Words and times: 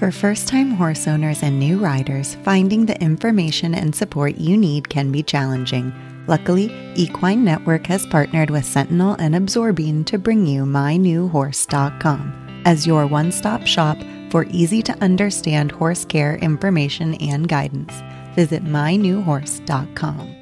For 0.00 0.10
first 0.10 0.48
time 0.48 0.70
horse 0.70 1.06
owners 1.06 1.42
and 1.42 1.58
new 1.58 1.78
riders, 1.78 2.34
finding 2.36 2.86
the 2.86 2.98
information 3.02 3.74
and 3.74 3.94
support 3.94 4.38
you 4.38 4.56
need 4.56 4.88
can 4.88 5.12
be 5.12 5.22
challenging. 5.22 5.92
Luckily, 6.26 6.72
Equine 6.94 7.44
Network 7.44 7.86
has 7.88 8.06
partnered 8.06 8.48
with 8.48 8.64
Sentinel 8.64 9.16
and 9.18 9.36
Absorbine 9.36 10.04
to 10.04 10.16
bring 10.16 10.46
you 10.46 10.64
MyNewHorse.com 10.64 12.62
as 12.64 12.86
your 12.86 13.06
one 13.06 13.30
stop 13.30 13.66
shop 13.66 13.98
for 14.30 14.46
easy 14.48 14.80
to 14.84 14.96
understand 15.02 15.70
horse 15.70 16.06
care 16.06 16.36
information 16.36 17.12
and 17.16 17.46
guidance. 17.46 17.92
Visit 18.34 18.64
MyNewHorse.com. 18.64 20.34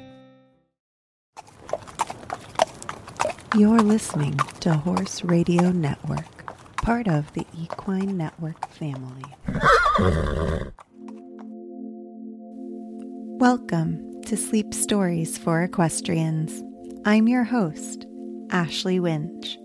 You're 3.57 3.81
listening 3.81 4.37
to 4.61 4.75
Horse 4.75 5.25
Radio 5.25 5.71
Network, 5.71 6.38
part 6.81 7.07
of 7.07 7.31
the 7.33 7.45
Equine 7.57 8.17
Network 8.17 8.69
family. 8.69 9.23
Welcome 13.39 14.21
to 14.23 14.37
Sleep 14.37 14.73
Stories 14.73 15.37
for 15.37 15.61
Equestrians. 15.61 16.63
I'm 17.05 17.27
your 17.27 17.43
host, 17.43 18.05
Ashley 18.51 18.99
Winch. 18.99 19.57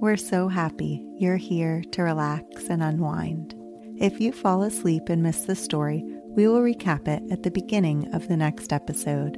We're 0.00 0.16
so 0.16 0.48
happy 0.48 1.04
you're 1.18 1.36
here 1.36 1.82
to 1.92 2.02
relax 2.02 2.68
and 2.68 2.82
unwind. 2.82 3.54
If 3.98 4.20
you 4.20 4.32
fall 4.32 4.62
asleep 4.62 5.08
and 5.08 5.22
miss 5.22 5.42
the 5.42 5.56
story, 5.56 6.04
we 6.28 6.46
will 6.46 6.60
recap 6.60 7.08
it 7.08 7.22
at 7.30 7.42
the 7.42 7.50
beginning 7.50 8.12
of 8.14 8.28
the 8.28 8.36
next 8.36 8.72
episode. 8.72 9.36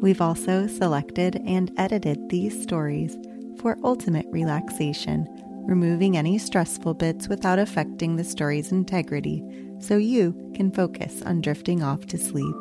We've 0.00 0.20
also 0.20 0.66
selected 0.66 1.40
and 1.46 1.70
edited 1.76 2.30
these 2.30 2.60
stories 2.62 3.16
for 3.58 3.76
ultimate 3.84 4.26
relaxation, 4.30 5.26
removing 5.70 6.16
any 6.16 6.36
stressful 6.36 6.94
bits 6.94 7.28
without 7.28 7.60
affecting 7.60 8.16
the 8.16 8.24
story's 8.24 8.72
integrity 8.72 9.40
so 9.78 9.96
you 9.96 10.52
can 10.54 10.70
focus 10.72 11.22
on 11.22 11.40
drifting 11.40 11.80
off 11.80 12.04
to 12.06 12.18
sleep. 12.18 12.56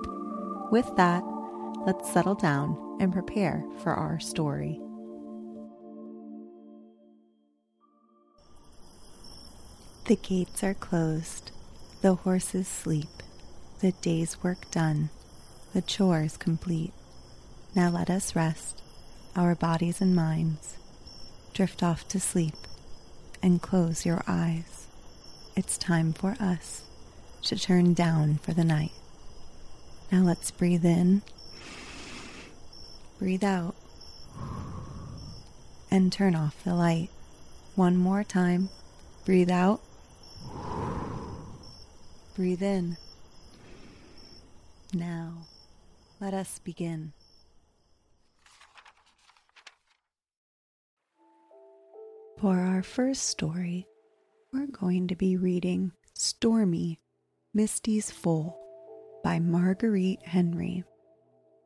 With 0.72 0.96
that, 0.96 1.24
let's 1.88 2.14
settle 2.14 2.36
down 2.36 2.98
and 3.02 3.12
prepare 3.12 3.66
for 3.82 3.96
our 3.96 4.20
story. 4.20 4.80
The 10.06 10.16
gates 10.16 10.64
are 10.64 10.76
closed, 10.76 11.52
the 12.02 12.14
horses 12.14 12.68
sleep, 12.68 13.24
the 13.80 13.92
day's 13.92 14.44
work 14.44 14.70
done, 14.70 15.10
the 15.74 15.82
chores 15.82 16.38
complete. 16.38 16.94
Now 17.76 17.90
let 17.90 18.12
us 18.12 18.36
rest, 18.36 18.84
our 19.36 19.56
bodies 19.56 20.00
and 20.00 20.16
minds. 20.16 20.78
Drift 21.54 21.82
off 21.82 22.08
to 22.10 22.20
sleep 22.20 22.54
and 23.42 23.62
close 23.62 24.06
your 24.06 24.24
eyes. 24.28 24.88
It's 25.56 25.78
time 25.78 26.14
for 26.14 26.36
us 26.40 26.84
to 27.44 27.58
turn 27.58 27.94
down 27.94 28.38
for 28.38 28.54
the 28.54 28.64
night. 28.64 28.92
Now 30.12 30.22
let's 30.22 30.52
breathe 30.52 30.86
in, 30.86 31.22
breathe 33.20 33.44
out, 33.44 33.76
and 35.92 36.12
turn 36.12 36.36
off 36.36 36.64
the 36.64 36.74
light. 36.76 37.10
One 37.76 37.98
more 37.98 38.24
time. 38.24 38.70
Breathe 39.26 39.52
out, 39.52 39.82
breathe 42.36 42.64
in. 42.64 42.98
Now, 44.92 45.46
let 46.20 46.34
us 46.34 46.60
begin. 46.60 47.14
For 52.40 52.58
our 52.58 52.84
first 52.84 53.24
story, 53.24 53.86
we're 54.54 54.68
going 54.68 55.10
to 55.10 55.16
be 55.18 55.36
reading 55.36 55.92
Stormy, 56.14 57.02
Misty's 57.54 58.12
Foal 58.12 58.58
by 59.26 59.40
Marguerite 59.40 60.24
Henry, 60.24 60.86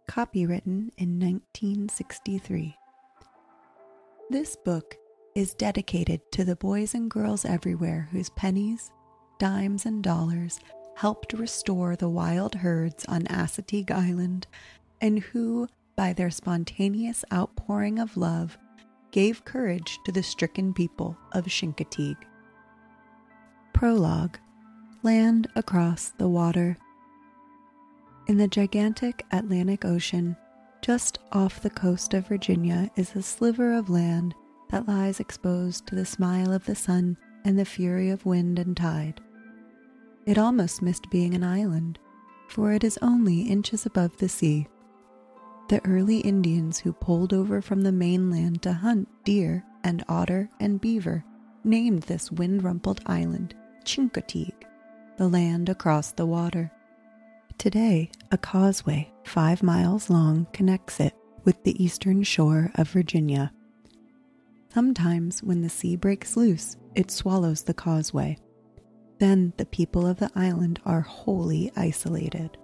copywritten 0.10 0.90
in 0.98 1.20
1963. 1.20 2.76
This 4.32 4.56
book 4.56 4.96
is 5.36 5.54
dedicated 5.54 6.22
to 6.32 6.44
the 6.44 6.56
boys 6.56 6.96
and 6.96 7.08
girls 7.08 7.46
everywhere 7.46 8.10
whose 8.12 8.32
pennies, 8.32 8.90
dimes, 9.38 9.86
and 9.86 10.04
dollars 10.04 10.60
helped 10.96 11.34
restore 11.34 11.96
the 11.96 12.10
wild 12.10 12.56
herds 12.56 13.06
on 13.06 13.26
Assateague 13.26 13.92
Island 13.92 14.48
and 15.00 15.20
who, 15.20 15.68
by 15.96 16.14
their 16.14 16.32
spontaneous 16.32 17.24
outpouring 17.32 18.00
of 18.00 18.18
love, 18.18 18.58
gave 19.14 19.46
courage 19.46 20.00
to 20.04 20.12
the 20.12 20.24
stricken 20.24 20.74
people 20.74 21.16
of 21.34 21.46
Chincoteague. 21.46 22.26
Prologue 23.72 24.40
Land 25.04 25.48
across 25.56 26.10
the 26.18 26.28
water. 26.28 26.78
In 28.28 28.38
the 28.38 28.48
gigantic 28.48 29.24
Atlantic 29.32 29.86
Ocean, 29.86 30.36
just 30.82 31.20
off 31.32 31.62
the 31.62 31.70
coast 31.70 32.16
of 32.16 32.28
Virginia, 32.28 32.90
is 32.96 33.16
a 33.16 33.22
sliver 33.22 33.74
of 33.74 33.90
land 33.90 34.34
that 34.72 34.88
lies 34.88 35.20
exposed 35.20 35.86
to 35.88 35.96
the 35.96 36.06
smile 36.06 36.52
of 36.52 36.66
the 36.66 36.76
sun 36.76 37.16
and 37.46 37.60
the 37.60 37.66
fury 37.66 38.10
of 38.10 38.26
wind 38.26 38.58
and 38.58 38.76
tide. 38.76 39.22
It 40.26 40.40
almost 40.40 40.82
missed 40.82 41.12
being 41.12 41.36
an 41.36 41.44
island, 41.44 42.00
for 42.48 42.72
it 42.72 42.84
is 42.84 42.98
only 43.02 43.42
inches 43.42 43.86
above 43.86 44.18
the 44.18 44.30
sea 44.30 44.68
the 45.70 45.86
early 45.86 46.20
Indians 46.20 46.80
who 46.80 46.94
pulled 46.94 47.34
over 47.34 47.62
from 47.62 47.82
the 47.82 47.92
mainland 47.92 48.62
to 48.64 48.74
hunt 48.74 49.08
deer 49.24 49.64
and 49.84 50.04
otter 50.08 50.50
and 50.60 50.82
beaver 50.82 51.24
named 51.64 52.04
this 52.04 52.32
wind 52.32 52.64
rumpled 52.64 53.02
island 53.06 53.56
Chincoteague, 53.86 54.66
the 55.18 55.28
land 55.28 55.70
across 55.70 56.12
the 56.12 56.26
water. 56.26 56.72
Today, 57.58 58.12
a 58.32 58.38
causeway 58.38 59.12
five 59.24 59.64
miles 59.64 60.10
long 60.10 60.48
connects 60.54 61.00
it 61.00 61.14
with 61.44 61.64
the 61.64 61.82
eastern 61.84 62.24
shore 62.24 62.72
of 62.76 62.90
Virginia. 62.90 63.52
Sometimes, 64.74 65.44
when 65.44 65.62
the 65.62 65.70
sea 65.70 65.96
breaks 65.96 66.36
loose, 66.36 66.78
it 66.96 67.12
swallows 67.12 67.64
the 67.64 67.74
causeway. 67.74 68.38
Then 69.20 69.54
the 69.58 69.66
people 69.66 70.08
of 70.08 70.18
the 70.18 70.32
island 70.36 70.80
are 70.86 71.02
wholly 71.02 71.72
isolated. 71.76 72.58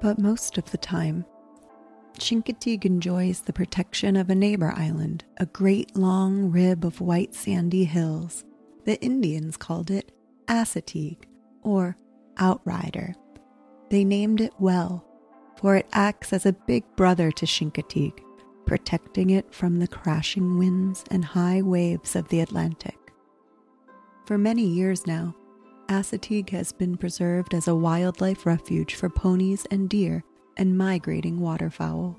But 0.00 0.18
most 0.18 0.58
of 0.58 0.70
the 0.70 0.78
time, 0.78 1.24
Chincoteague 2.18 2.84
enjoys 2.84 3.40
the 3.40 3.52
protection 3.52 4.16
of 4.16 4.30
a 4.30 4.34
neighbor 4.34 4.72
island, 4.76 5.24
a 5.38 5.46
great 5.46 5.96
long 5.96 6.50
rib 6.50 6.84
of 6.84 7.00
white 7.00 7.34
sandy 7.34 7.84
hills. 7.84 8.44
The 8.84 9.00
Indians 9.02 9.56
called 9.56 9.90
it 9.90 10.12
Assateague, 10.48 11.24
or 11.62 11.96
Outrider. 12.38 13.14
They 13.90 14.04
named 14.04 14.40
it 14.40 14.52
well, 14.58 15.04
for 15.56 15.76
it 15.76 15.88
acts 15.92 16.32
as 16.32 16.46
a 16.46 16.52
big 16.52 16.84
brother 16.96 17.30
to 17.32 17.46
Chincoteague, 17.46 18.20
protecting 18.64 19.30
it 19.30 19.52
from 19.54 19.78
the 19.78 19.88
crashing 19.88 20.58
winds 20.58 21.04
and 21.10 21.24
high 21.24 21.62
waves 21.62 22.16
of 22.16 22.28
the 22.28 22.40
Atlantic. 22.40 22.98
For 24.26 24.38
many 24.38 24.66
years 24.66 25.06
now, 25.06 25.34
Assateague 25.88 26.50
has 26.50 26.72
been 26.72 26.96
preserved 26.96 27.54
as 27.54 27.68
a 27.68 27.76
wildlife 27.76 28.44
refuge 28.44 28.94
for 28.94 29.08
ponies 29.08 29.66
and 29.70 29.88
deer 29.88 30.24
and 30.56 30.76
migrating 30.76 31.40
waterfowl. 31.40 32.16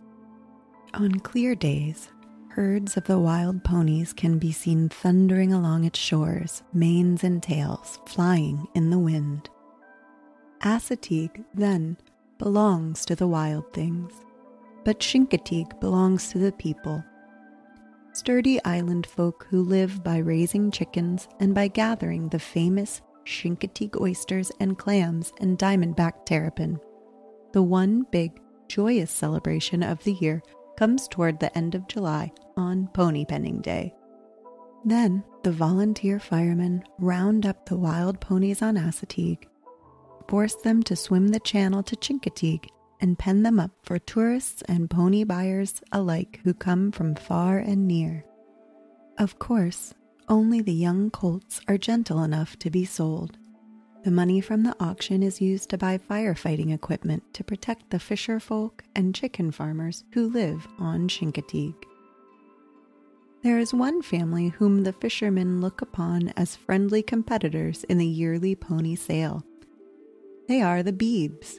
On 0.94 1.20
clear 1.20 1.56
days, 1.56 2.09
herds 2.50 2.98
of 2.98 3.03
the 3.06 3.20
wild 3.20 3.64
ponies 3.64 4.14
can 4.14 4.40
be 4.40 4.52
seen 4.52 4.90
thundering 4.90 5.53
along 5.53 5.84
its 5.84 6.00
shores, 6.00 6.64
manes 6.74 7.24
and 7.24 7.42
tails 7.42 8.00
flying 8.06 8.68
in 8.74 8.90
the 8.90 9.00
wind. 9.00 9.50
Assateague, 10.62 11.44
then, 11.53 11.97
belongs 12.38 13.06
to 13.06 13.16
the 13.16 13.28
wild 13.28 13.72
things, 13.74 14.14
but 14.84 15.00
Chincoteague 15.00 15.80
belongs 15.80 16.30
to 16.30 16.40
the 16.40 16.52
people. 16.52 17.03
Sturdy 18.14 18.64
island 18.66 19.06
folk 19.06 19.46
who 19.50 19.62
live 19.62 20.03
by 20.03 20.18
raising 20.18 20.72
chickens 20.72 21.28
and 21.40 21.53
by 21.53 21.68
gathering 21.68 22.30
the 22.30 22.40
famous 22.40 23.02
Chincoteague 23.26 24.02
oysters 24.02 24.52
and 24.59 24.78
clams 24.78 25.32
and 25.40 25.59
diamondback 25.59 26.26
terrapin 26.26 26.79
the 27.58 27.64
one 27.64 28.06
big, 28.12 28.40
joyous 28.68 29.09
celebration 29.09 29.82
of 29.82 30.04
the 30.04 30.14
year 30.14 30.44
comes 30.78 31.08
toward 31.08 31.40
the 31.40 31.58
end 31.58 31.74
of 31.74 31.88
July 31.88 32.32
on 32.56 32.88
Pony 32.90 33.26
Penning 33.26 33.62
Day. 33.62 33.96
Then 34.86 35.24
the 35.42 35.52
volunteer 35.52 36.20
firemen 36.20 36.84
round 37.00 37.48
up 37.48 37.66
the 37.66 37.76
wild 37.76 38.22
ponies 38.22 38.62
on 38.62 38.76
Assateague, 38.76 39.48
force 40.28 40.54
them 40.54 40.84
to 40.84 40.96
swim 40.96 41.30
the 41.30 41.40
channel 41.40 41.82
to 41.82 41.96
Chincoteague, 41.96 42.68
and 43.02 43.18
pen 43.18 43.42
them 43.42 43.59
up 43.59 43.72
for 43.82 43.98
tourists 43.98 44.62
and 44.68 44.88
pony 44.88 45.24
buyers 45.24 45.82
alike 45.92 46.40
who 46.44 46.54
come 46.54 46.92
from 46.92 47.16
far 47.16 47.58
and 47.58 47.88
near. 47.88 48.24
Of 49.18 49.40
course, 49.40 49.96
only 50.30 50.62
the 50.62 50.74
young 50.74 51.09
colts 51.09 51.59
are 51.68 51.80
gentle 51.80 52.22
enough 52.22 52.59
to 52.59 52.70
be 52.70 52.86
sold. 52.86 53.40
The 54.08 54.14
money 54.14 54.40
from 54.40 54.64
the 54.64 54.74
auction 54.80 55.22
is 55.22 55.42
used 55.42 55.70
to 55.70 55.78
buy 55.78 55.98
firefighting 55.98 56.74
equipment 56.74 57.24
to 57.34 57.44
protect 57.44 57.90
the 57.90 58.00
fisher 58.00 58.40
folk 58.40 58.86
and 58.96 59.14
chicken 59.14 59.52
farmers 59.52 60.06
who 60.14 60.30
live 60.30 60.66
on 60.80 61.09
Chincoteague. 61.09 61.84
There 63.44 63.59
is 63.59 63.74
one 63.74 64.02
family 64.02 64.48
whom 64.48 64.86
the 64.86 64.94
fishermen 64.94 65.59
look 65.59 65.82
upon 65.82 66.30
as 66.38 66.56
friendly 66.56 67.04
competitors 67.04 67.84
in 67.90 67.98
the 67.98 68.08
yearly 68.08 68.56
pony 68.56 68.96
sale. 68.96 69.44
They 70.48 70.62
are 70.62 70.84
the 70.84 70.94
Beebes. 70.94 71.58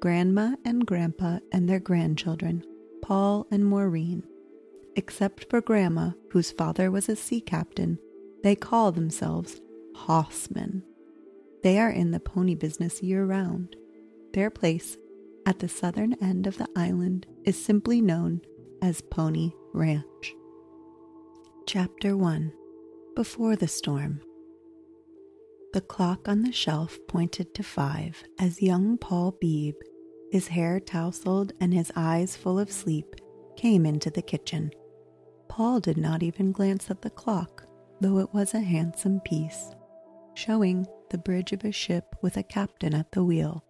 Grandma 0.00 0.56
and 0.64 0.84
Grandpa 0.84 1.38
and 1.52 1.68
their 1.68 1.78
grandchildren, 1.78 2.64
Paul 3.02 3.46
and 3.52 3.64
Maureen. 3.64 4.24
Except 4.96 5.48
for 5.48 5.60
Grandma, 5.60 6.10
whose 6.32 6.50
father 6.50 6.90
was 6.90 7.08
a 7.08 7.14
sea 7.14 7.40
captain, 7.40 8.00
they 8.42 8.56
call 8.56 8.90
themselves 8.90 9.60
Hossmen. 9.94 10.82
They 11.62 11.78
are 11.78 11.90
in 11.90 12.10
the 12.10 12.20
pony 12.20 12.56
business 12.56 13.02
year 13.02 13.24
round. 13.24 13.76
Their 14.32 14.50
place 14.50 14.96
at 15.46 15.60
the 15.60 15.68
southern 15.68 16.14
end 16.14 16.48
of 16.48 16.58
the 16.58 16.68
island 16.74 17.26
is 17.44 17.62
simply 17.62 18.00
known 18.00 18.40
as 18.80 19.00
Pony 19.00 19.52
Ranch. 19.72 20.34
Chapter 21.66 22.16
1 22.16 22.52
Before 23.14 23.54
the 23.54 23.68
Storm 23.68 24.20
The 25.72 25.80
clock 25.80 26.28
on 26.28 26.42
the 26.42 26.50
shelf 26.50 26.98
pointed 27.06 27.54
to 27.54 27.62
five 27.62 28.24
as 28.40 28.60
young 28.60 28.98
Paul 28.98 29.36
Beebe, 29.40 29.78
his 30.32 30.48
hair 30.48 30.80
tousled 30.80 31.52
and 31.60 31.72
his 31.72 31.92
eyes 31.94 32.34
full 32.36 32.58
of 32.58 32.72
sleep, 32.72 33.14
came 33.56 33.86
into 33.86 34.10
the 34.10 34.22
kitchen. 34.22 34.72
Paul 35.48 35.78
did 35.78 35.96
not 35.96 36.24
even 36.24 36.50
glance 36.50 36.90
at 36.90 37.02
the 37.02 37.10
clock, 37.10 37.66
though 38.00 38.18
it 38.18 38.34
was 38.34 38.52
a 38.52 38.60
handsome 38.60 39.20
piece, 39.20 39.70
showing 40.34 40.86
the 41.12 41.18
bridge 41.18 41.52
of 41.52 41.64
a 41.64 41.70
ship 41.70 42.16
with 42.22 42.36
a 42.36 42.42
captain 42.42 42.94
at 42.94 43.12
the 43.12 43.22
wheel. 43.22 43.62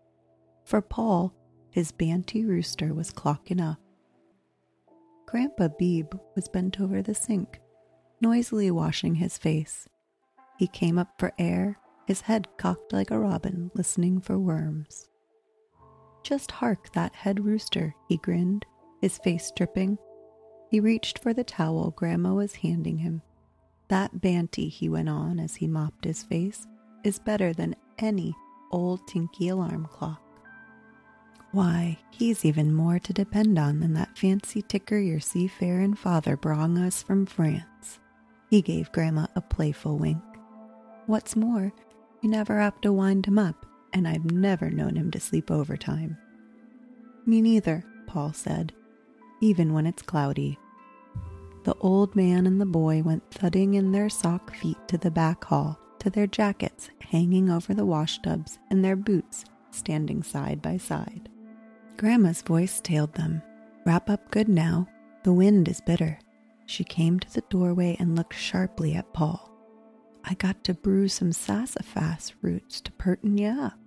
For 0.65 0.81
Paul, 0.81 1.35
his 1.71 1.91
banty 1.91 2.44
rooster 2.44 2.94
was 2.94 3.11
clocking 3.11 3.61
up. 3.61 3.79
Grandpa 5.27 5.69
Beebe 5.79 6.17
was 6.37 6.49
bent 6.49 6.81
over 6.81 7.03
the 7.03 7.15
sink, 7.15 7.61
noisily 8.21 8.71
washing 8.71 9.17
his 9.17 9.39
face. 9.39 9.89
He 10.56 10.69
came 10.69 10.99
up 10.99 11.19
for 11.19 11.33
air, 11.37 11.79
his 12.06 12.21
head 12.23 12.47
cocked 12.59 12.93
like 12.93 13.11
a 13.11 13.19
robin, 13.19 13.73
listening 13.75 14.21
for 14.21 14.39
worms. 14.39 15.09
Just 16.23 16.53
hark 16.53 16.93
that 16.93 17.15
head 17.15 17.44
rooster, 17.44 17.94
he 18.09 18.19
grinned, 18.19 18.65
his 19.00 19.19
face 19.19 19.50
dripping. 19.56 19.99
He 20.71 20.79
reached 20.79 21.19
for 21.19 21.35
the 21.35 21.43
towel 21.43 21.91
Grandma 21.91 22.35
was 22.35 22.55
handing 22.56 22.99
him. 22.99 23.23
That 23.89 24.21
Banty, 24.21 24.69
he 24.69 24.89
went 24.89 25.09
on 25.09 25.41
as 25.41 25.56
he 25.56 25.67
mopped 25.67 26.05
his 26.05 26.23
face, 26.23 26.69
is 27.04 27.19
better 27.19 27.52
than 27.52 27.76
any 27.99 28.34
old 28.70 29.06
Tinky 29.06 29.49
alarm 29.49 29.87
clock. 29.90 30.22
Why, 31.52 31.99
he's 32.10 32.44
even 32.46 32.72
more 32.72 32.99
to 32.99 33.12
depend 33.12 33.58
on 33.58 33.81
than 33.81 33.93
that 33.94 34.16
fancy 34.16 34.62
ticker 34.62 34.99
your 34.99 35.20
seafaring 35.20 35.94
father 35.94 36.37
brought 36.37 36.70
us 36.78 37.02
from 37.02 37.26
France. 37.26 37.99
He 38.49 38.62
gave 38.62 38.93
Grandma 38.93 39.26
a 39.37 39.43
playful 39.43 39.99
wink. 39.99 40.22
What's 41.06 41.37
more, 41.37 41.72
you 42.22 42.31
never 42.31 42.58
have 42.58 42.81
to 42.81 42.93
wind 42.93 43.26
him 43.26 43.38
up, 43.38 43.66
and 43.93 44.08
I've 44.08 44.31
never 44.31 44.70
known 44.70 44.96
him 44.96 45.10
to 45.10 45.20
sleep 45.20 45.50
overtime. 45.50 46.16
Me 47.26 47.43
neither, 47.43 47.84
Paul 48.06 48.32
said, 48.32 48.72
even 49.43 49.75
when 49.75 49.87
it's 49.87 50.02
cloudy. 50.02 50.58
The 51.64 51.75
old 51.81 52.16
man 52.16 52.46
and 52.46 52.60
the 52.60 52.66
boy 52.66 53.02
went 53.02 53.31
thudding 53.31 53.75
in 53.75 53.93
their 53.93 54.08
sock 54.08 54.55
feet 54.56 54.78
to 54.88 54.96
the 54.96 55.10
back 55.10 55.44
hall, 55.44 55.78
to 56.02 56.10
their 56.10 56.26
jackets 56.26 56.90
hanging 57.00 57.49
over 57.49 57.72
the 57.72 57.87
washtubs 57.87 58.58
and 58.70 58.84
their 58.84 58.96
boots 58.96 59.44
standing 59.70 60.20
side 60.20 60.60
by 60.60 60.76
side. 60.76 61.28
Grandma's 61.96 62.43
voice 62.43 62.81
tailed 62.81 63.14
them. 63.14 63.40
Wrap 63.87 64.10
up 64.10 64.28
good 64.32 64.49
now. 64.49 64.88
The 65.22 65.32
wind 65.32 65.69
is 65.69 65.81
bitter. 65.81 66.19
She 66.66 66.82
came 66.82 67.20
to 67.20 67.32
the 67.32 67.44
doorway 67.49 67.96
and 68.00 68.16
looked 68.16 68.34
sharply 68.34 68.94
at 68.94 69.12
Paul. 69.12 69.49
I 70.25 70.34
got 70.34 70.64
to 70.64 70.75
brew 70.75 71.06
some 71.06 71.31
sassafras 71.31 72.32
roots 72.43 72.81
to 72.81 72.93
perten 72.93 73.38
you 73.38 73.48
up. 73.48 73.78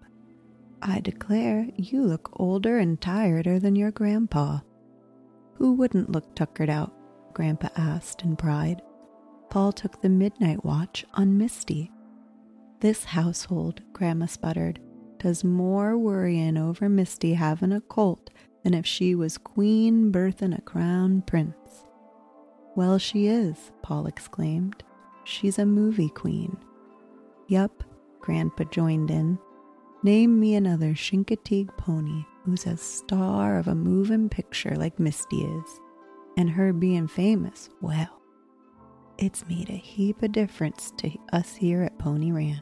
I 0.82 1.02
declare 1.02 1.68
you 1.76 2.02
look 2.02 2.30
older 2.40 2.78
and 2.78 3.00
tireder 3.02 3.60
than 3.60 3.76
your 3.76 3.92
grandpa. 3.92 4.60
Who 5.56 5.74
wouldn't 5.74 6.12
look 6.12 6.34
tuckered 6.34 6.70
out? 6.70 6.94
Grandpa 7.34 7.68
asked 7.76 8.24
in 8.24 8.38
pride. 8.38 8.82
Paul 9.50 9.74
took 9.74 10.02
the 10.02 10.10
midnight 10.10 10.64
watch 10.64 11.06
on 11.14 11.38
Misty. 11.38 11.92
This 12.86 13.04
household, 13.04 13.82
Grandma 13.94 14.28
sputtered, 14.28 14.80
does 15.18 15.44
more 15.44 15.98
worrying 15.98 16.56
over 16.56 16.88
Misty 16.88 17.34
having 17.34 17.72
a 17.72 17.82
colt 17.82 18.30
than 18.64 18.76
if 18.76 18.86
she 18.86 19.16
was 19.16 19.40
queen 19.40 20.12
birthing 20.12 20.56
a 20.56 20.62
crown 20.62 21.24
prince. 21.24 21.84
Well, 22.76 23.00
she 23.00 23.26
is, 23.26 23.72
Paul 23.82 24.06
exclaimed. 24.06 24.84
She's 25.24 25.58
a 25.58 25.66
movie 25.66 26.10
queen. 26.10 26.56
Yup, 27.48 27.84
Grandpa 28.20 28.66
joined 28.66 29.10
in. 29.10 29.40
Name 30.04 30.40
me 30.40 30.54
another 30.54 30.94
Chincoteague 30.94 31.76
pony 31.78 32.24
who's 32.44 32.68
a 32.68 32.78
star 32.78 33.58
of 33.58 33.68
a 33.68 33.74
moving 33.74 34.30
picture 34.30 34.76
like 34.76 35.00
Misty 35.00 35.42
is. 35.42 35.80
And 36.38 36.52
her 36.52 36.72
being 36.72 37.08
famous, 37.08 37.68
well, 37.82 38.22
it's 39.18 39.44
made 39.48 39.72
a 39.72 39.74
heap 39.74 40.22
of 40.22 40.34
difference 40.34 40.94
to 40.98 41.10
us 41.34 41.56
here 41.56 41.82
at 41.82 41.98
Pony 41.98 42.32
Ranch. 42.32 42.62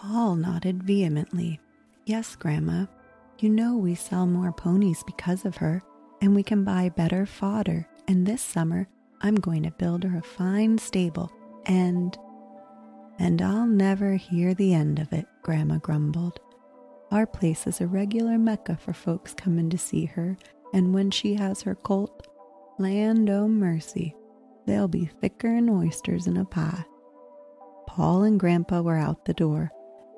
Paul 0.00 0.36
nodded 0.36 0.82
vehemently. 0.82 1.60
Yes, 2.06 2.34
Grandma. 2.34 2.86
You 3.38 3.50
know 3.50 3.76
we 3.76 3.94
sell 3.94 4.26
more 4.26 4.50
ponies 4.50 5.02
because 5.04 5.44
of 5.44 5.58
her, 5.58 5.82
and 6.22 6.34
we 6.34 6.42
can 6.42 6.64
buy 6.64 6.88
better 6.88 7.26
fodder. 7.26 7.86
And 8.08 8.24
this 8.24 8.40
summer, 8.40 8.88
I'm 9.20 9.34
going 9.34 9.62
to 9.64 9.70
build 9.72 10.04
her 10.04 10.16
a 10.16 10.22
fine 10.22 10.78
stable, 10.78 11.30
and. 11.66 12.16
And 13.18 13.42
I'll 13.42 13.66
never 13.66 14.14
hear 14.14 14.54
the 14.54 14.72
end 14.72 15.00
of 15.00 15.12
it, 15.12 15.26
Grandma 15.42 15.76
grumbled. 15.76 16.40
Our 17.10 17.26
place 17.26 17.66
is 17.66 17.82
a 17.82 17.86
regular 17.86 18.38
mecca 18.38 18.78
for 18.78 18.94
folks 18.94 19.34
coming 19.34 19.68
to 19.68 19.76
see 19.76 20.06
her, 20.06 20.38
and 20.72 20.94
when 20.94 21.10
she 21.10 21.34
has 21.34 21.60
her 21.60 21.74
colt, 21.74 22.26
land 22.78 23.28
o' 23.28 23.46
mercy, 23.46 24.14
they'll 24.64 24.88
be 24.88 25.10
thicker'n 25.22 25.68
oysters 25.68 26.26
in 26.26 26.38
a 26.38 26.46
pie. 26.46 26.86
Paul 27.86 28.22
and 28.22 28.40
Grandpa 28.40 28.80
were 28.80 28.96
out 28.96 29.26
the 29.26 29.34
door. 29.34 29.70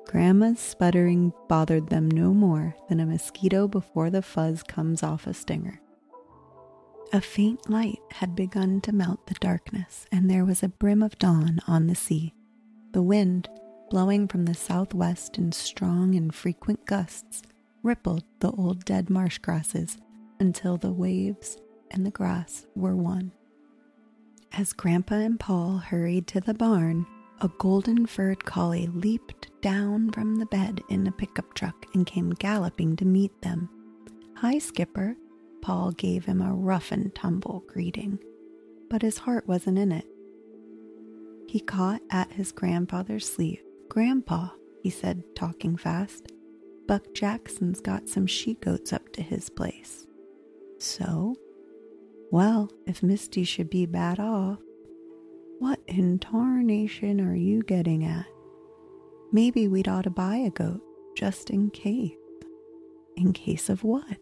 Grandma's 0.05 0.59
sputtering 0.59 1.33
bothered 1.47 1.89
them 1.89 2.09
no 2.09 2.33
more 2.33 2.75
than 2.87 2.99
a 2.99 3.05
mosquito 3.05 3.67
before 3.67 4.09
the 4.09 4.21
fuzz 4.21 4.63
comes 4.63 5.01
off 5.01 5.25
a 5.25 5.33
stinger. 5.33 5.79
A 7.11 7.21
faint 7.21 7.69
light 7.69 7.99
had 8.11 8.35
begun 8.35 8.81
to 8.81 8.91
melt 8.91 9.27
the 9.27 9.35
darkness, 9.35 10.05
and 10.11 10.29
there 10.29 10.45
was 10.45 10.63
a 10.63 10.69
brim 10.69 11.03
of 11.03 11.17
dawn 11.19 11.59
on 11.67 11.87
the 11.87 11.95
sea. 11.95 12.33
The 12.91 13.03
wind, 13.03 13.49
blowing 13.89 14.27
from 14.27 14.45
the 14.45 14.55
southwest 14.55 15.37
in 15.37 15.51
strong 15.51 16.15
and 16.15 16.33
frequent 16.33 16.85
gusts, 16.85 17.43
rippled 17.83 18.23
the 18.39 18.51
old 18.51 18.85
dead 18.85 19.09
marsh 19.09 19.37
grasses 19.37 19.97
until 20.39 20.77
the 20.77 20.91
waves 20.91 21.57
and 21.91 22.05
the 22.05 22.11
grass 22.11 22.65
were 22.75 22.95
one. 22.95 23.31
As 24.51 24.73
Grandpa 24.73 25.15
and 25.15 25.39
Paul 25.39 25.77
hurried 25.77 26.27
to 26.27 26.41
the 26.41 26.53
barn, 26.53 27.05
a 27.41 27.49
golden 27.59 28.05
furred 28.05 28.45
collie 28.45 28.87
leaped 28.87 29.49
down 29.63 30.11
from 30.11 30.35
the 30.35 30.45
bed 30.45 30.81
in 30.89 31.07
a 31.07 31.11
pickup 31.11 31.53
truck 31.53 31.85
and 31.93 32.05
came 32.05 32.31
galloping 32.31 32.97
to 32.97 33.05
meet 33.05 33.31
them. 33.41 33.69
Hi, 34.35 34.59
Skipper. 34.59 35.15
Paul 35.61 35.91
gave 35.91 36.25
him 36.25 36.41
a 36.41 36.53
rough 36.53 36.91
and 36.91 37.15
tumble 37.15 37.63
greeting, 37.67 38.19
but 38.89 39.01
his 39.01 39.19
heart 39.19 39.47
wasn't 39.47 39.79
in 39.79 39.93
it. 39.93 40.05
He 41.47 41.61
caught 41.61 42.01
at 42.11 42.33
his 42.33 42.51
grandfather's 42.51 43.25
sleeve. 43.25 43.63
Grandpa, 43.87 44.49
he 44.81 44.89
said, 44.89 45.23
talking 45.33 45.77
fast, 45.77 46.33
Buck 46.85 47.13
Jackson's 47.13 47.79
got 47.79 48.09
some 48.09 48.27
she 48.27 48.55
goats 48.55 48.91
up 48.91 49.13
to 49.13 49.21
his 49.21 49.49
place. 49.49 50.05
So? 50.77 51.35
Well, 52.31 52.69
if 52.85 53.01
Misty 53.01 53.45
should 53.45 53.69
be 53.69 53.85
bad 53.85 54.19
off, 54.19 54.59
what 55.59 55.79
in 55.87 56.19
tarnation 56.19 57.21
are 57.21 57.35
you 57.35 57.63
getting 57.63 58.03
at? 58.03 58.25
Maybe 59.33 59.67
we'd 59.67 59.87
ought 59.87 60.03
to 60.03 60.11
buy 60.11 60.35
a 60.35 60.51
goat 60.51 60.83
just 61.17 61.49
in 61.49 61.71
case. 61.71 62.11
In 63.17 63.33
case 63.33 63.67
of 63.67 63.83
what? 63.83 64.19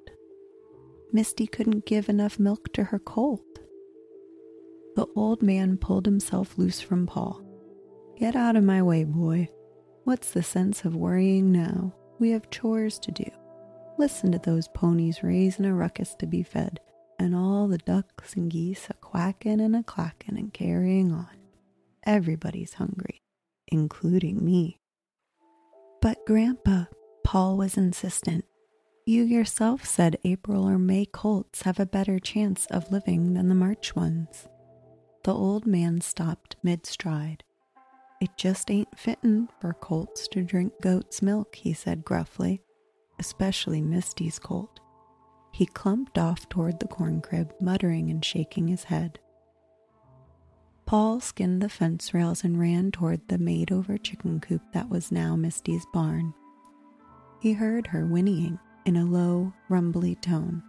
Misty 1.11 1.47
couldn't 1.47 1.85
give 1.85 2.07
enough 2.07 2.39
milk 2.39 2.71
to 2.73 2.85
her 2.85 2.97
colt. 2.97 3.59
The 4.95 5.05
old 5.17 5.43
man 5.43 5.75
pulled 5.75 6.05
himself 6.05 6.57
loose 6.57 6.79
from 6.79 7.07
Paul. 7.07 7.41
Get 8.17 8.37
out 8.37 8.55
of 8.55 8.63
my 8.63 8.81
way, 8.81 9.03
boy. 9.03 9.49
What's 10.05 10.31
the 10.31 10.43
sense 10.43 10.85
of 10.85 10.95
worrying 10.95 11.51
now? 11.51 11.93
We 12.17 12.29
have 12.29 12.49
chores 12.49 12.97
to 12.99 13.11
do. 13.11 13.29
Listen 13.97 14.31
to 14.31 14.39
those 14.39 14.69
ponies 14.69 15.23
raising 15.23 15.65
a 15.65 15.75
ruckus 15.75 16.15
to 16.19 16.25
be 16.25 16.41
fed 16.41 16.79
and 17.19 17.35
all 17.35 17.67
the 17.67 17.77
ducks 17.79 18.35
and 18.35 18.49
geese 18.49 18.87
a 18.89 18.93
quacking 18.93 19.59
and 19.59 19.75
a 19.75 19.83
clacking 19.83 20.37
and 20.37 20.53
carrying 20.53 21.11
on. 21.11 21.27
Everybody's 22.05 22.75
hungry, 22.75 23.21
including 23.67 24.43
me. 24.43 24.80
But, 26.01 26.25
Grandpa, 26.25 26.85
Paul 27.23 27.57
was 27.57 27.77
insistent. 27.77 28.45
You 29.05 29.23
yourself 29.23 29.85
said 29.85 30.17
April 30.23 30.67
or 30.67 30.79
May 30.79 31.05
colts 31.05 31.61
have 31.61 31.79
a 31.79 31.85
better 31.85 32.17
chance 32.17 32.65
of 32.67 32.91
living 32.91 33.35
than 33.35 33.49
the 33.49 33.55
March 33.55 33.95
ones. 33.95 34.47
The 35.23 35.33
old 35.33 35.67
man 35.67 36.01
stopped 36.01 36.55
mid 36.63 36.87
stride. 36.87 37.43
It 38.19 38.31
just 38.35 38.71
ain't 38.71 38.97
fittin' 38.97 39.49
for 39.59 39.73
colts 39.73 40.27
to 40.29 40.43
drink 40.43 40.73
goat's 40.81 41.21
milk, 41.21 41.55
he 41.55 41.73
said 41.73 42.03
gruffly, 42.03 42.61
especially 43.19 43.81
Misty's 43.81 44.39
colt. 44.39 44.79
He 45.51 45.67
clumped 45.67 46.17
off 46.17 46.49
toward 46.49 46.79
the 46.79 46.87
corn 46.87 47.21
crib, 47.21 47.53
muttering 47.61 48.09
and 48.09 48.25
shaking 48.25 48.67
his 48.67 48.85
head. 48.85 49.19
Paul 50.91 51.21
skinned 51.21 51.61
the 51.61 51.69
fence 51.69 52.13
rails 52.13 52.43
and 52.43 52.59
ran 52.59 52.91
toward 52.91 53.25
the 53.29 53.37
made 53.37 53.71
over 53.71 53.97
chicken 53.97 54.41
coop 54.41 54.61
that 54.73 54.89
was 54.89 55.09
now 55.09 55.37
Misty's 55.37 55.85
barn. 55.93 56.33
He 57.39 57.53
heard 57.53 57.87
her 57.87 58.05
whinnying 58.05 58.59
in 58.85 58.97
a 58.97 59.05
low, 59.05 59.53
rumbly 59.69 60.15
tone, 60.15 60.61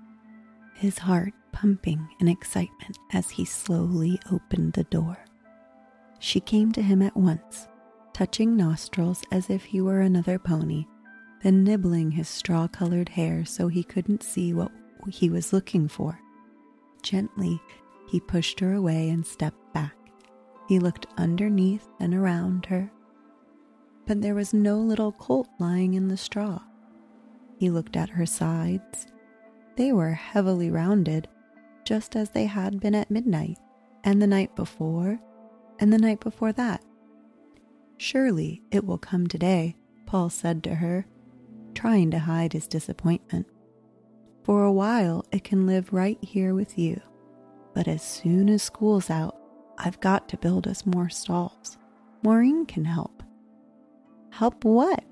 his 0.77 0.97
heart 0.97 1.33
pumping 1.51 2.09
in 2.21 2.29
excitement 2.29 2.97
as 3.13 3.31
he 3.31 3.45
slowly 3.45 4.21
opened 4.31 4.75
the 4.75 4.85
door. 4.85 5.19
She 6.21 6.39
came 6.39 6.71
to 6.71 6.83
him 6.83 7.03
at 7.03 7.17
once, 7.17 7.67
touching 8.13 8.57
nostrils 8.57 9.25
as 9.33 9.51
if 9.51 9.65
he 9.65 9.81
were 9.81 10.03
another 10.03 10.39
pony, 10.39 10.85
then 11.43 11.65
nibbling 11.65 12.13
his 12.13 12.29
straw 12.29 12.69
colored 12.69 13.09
hair 13.09 13.45
so 13.45 13.67
he 13.67 13.83
couldn't 13.83 14.23
see 14.23 14.55
what 14.55 14.71
he 15.09 15.29
was 15.29 15.53
looking 15.53 15.89
for. 15.89 16.21
Gently, 17.03 17.61
he 18.09 18.21
pushed 18.21 18.61
her 18.61 18.73
away 18.73 19.09
and 19.11 19.27
stepped 19.27 19.75
back. 19.75 19.97
He 20.73 20.79
looked 20.79 21.07
underneath 21.19 21.87
and 22.01 22.15
around 22.15 22.65
her, 22.65 22.91
but 24.07 24.23
there 24.23 24.35
was 24.35 24.55
no 24.55 24.79
little 24.79 25.13
colt 25.13 25.47
lying 25.59 25.93
in 25.93 26.09
the 26.09 26.17
straw. 26.17 26.61
He 27.59 27.69
looked 27.69 27.95
at 27.95 28.09
her 28.09 28.25
sides. 28.25 29.07
They 29.77 29.93
were 29.93 30.13
heavily 30.13 30.71
rounded, 30.71 31.29
just 31.85 32.17
as 32.17 32.31
they 32.31 32.47
had 32.47 32.81
been 32.81 32.95
at 32.95 33.11
midnight, 33.11 33.59
and 34.03 34.23
the 34.23 34.27
night 34.27 34.57
before, 34.57 35.21
and 35.79 35.93
the 35.93 35.99
night 35.99 36.21
before 36.21 36.53
that. 36.55 36.83
Surely 37.99 38.63
it 38.71 38.87
will 38.87 38.97
come 38.97 39.27
today, 39.27 39.77
Paul 40.07 40.31
said 40.31 40.65
to 40.65 40.77
her, 40.77 41.05
trying 41.75 42.11
to 42.13 42.19
hide 42.19 42.55
his 42.55 42.67
disappointment. 42.67 43.47
For 44.43 44.65
a 44.65 44.73
while, 44.73 45.27
it 45.33 45.45
can 45.45 45.67
live 45.67 45.93
right 45.93 46.17
here 46.23 46.55
with 46.55 46.79
you, 46.79 46.99
but 47.75 47.87
as 47.87 48.03
soon 48.03 48.49
as 48.49 48.63
school's 48.63 49.11
out, 49.11 49.37
I've 49.79 50.01
got 50.01 50.29
to 50.29 50.37
build 50.37 50.67
us 50.67 50.87
more 50.87 51.09
stalls. 51.09 51.79
Maureen 52.23 52.67
can 52.67 52.85
help. 52.85 53.23
Help 54.31 54.65
what? 54.65 55.05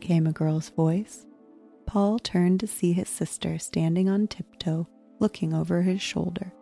came 0.00 0.26
a 0.26 0.32
girl's 0.32 0.68
voice. 0.70 1.26
Paul 1.86 2.18
turned 2.18 2.60
to 2.60 2.66
see 2.66 2.92
his 2.92 3.08
sister 3.08 3.58
standing 3.58 4.08
on 4.08 4.26
tiptoe, 4.26 4.88
looking 5.18 5.54
over 5.54 5.82
his 5.82 6.02
shoulder. 6.02 6.52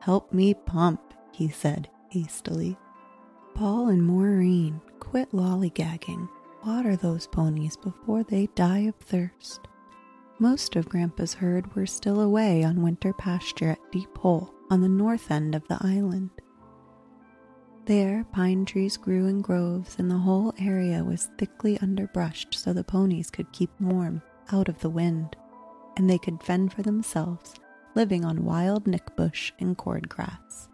Help 0.00 0.32
me 0.32 0.54
pump, 0.54 1.14
he 1.32 1.48
said 1.48 1.88
hastily. 2.10 2.76
Paul 3.54 3.88
and 3.88 4.02
Maureen, 4.02 4.80
quit 5.00 5.32
lollygagging. 5.32 6.28
Water 6.64 6.96
those 6.96 7.26
ponies 7.26 7.76
before 7.76 8.22
they 8.22 8.48
die 8.54 8.80
of 8.80 8.94
thirst. 8.96 9.60
Most 10.38 10.76
of 10.76 10.88
Grandpa's 10.88 11.34
herd 11.34 11.74
were 11.74 11.86
still 11.86 12.20
away 12.20 12.62
on 12.62 12.82
winter 12.82 13.12
pasture 13.12 13.70
at 13.70 13.92
Deep 13.92 14.16
Hole 14.18 14.54
on 14.70 14.80
the 14.80 14.88
north 14.88 15.30
end 15.30 15.54
of 15.54 15.66
the 15.68 15.78
island. 15.80 16.30
There, 17.88 18.26
pine 18.32 18.66
trees 18.66 18.98
grew 18.98 19.28
in 19.28 19.40
groves, 19.40 19.96
and 19.98 20.10
the 20.10 20.18
whole 20.18 20.52
area 20.60 21.02
was 21.02 21.30
thickly 21.38 21.78
underbrushed 21.78 22.52
so 22.52 22.74
the 22.74 22.84
ponies 22.84 23.30
could 23.30 23.50
keep 23.50 23.70
warm 23.80 24.20
out 24.52 24.68
of 24.68 24.78
the 24.80 24.90
wind, 24.90 25.34
and 25.96 26.08
they 26.08 26.18
could 26.18 26.42
fend 26.42 26.70
for 26.70 26.82
themselves, 26.82 27.54
living 27.94 28.26
on 28.26 28.44
wild 28.44 28.86
nickbush 28.86 29.52
and 29.58 29.78
cordgrass. 29.78 30.68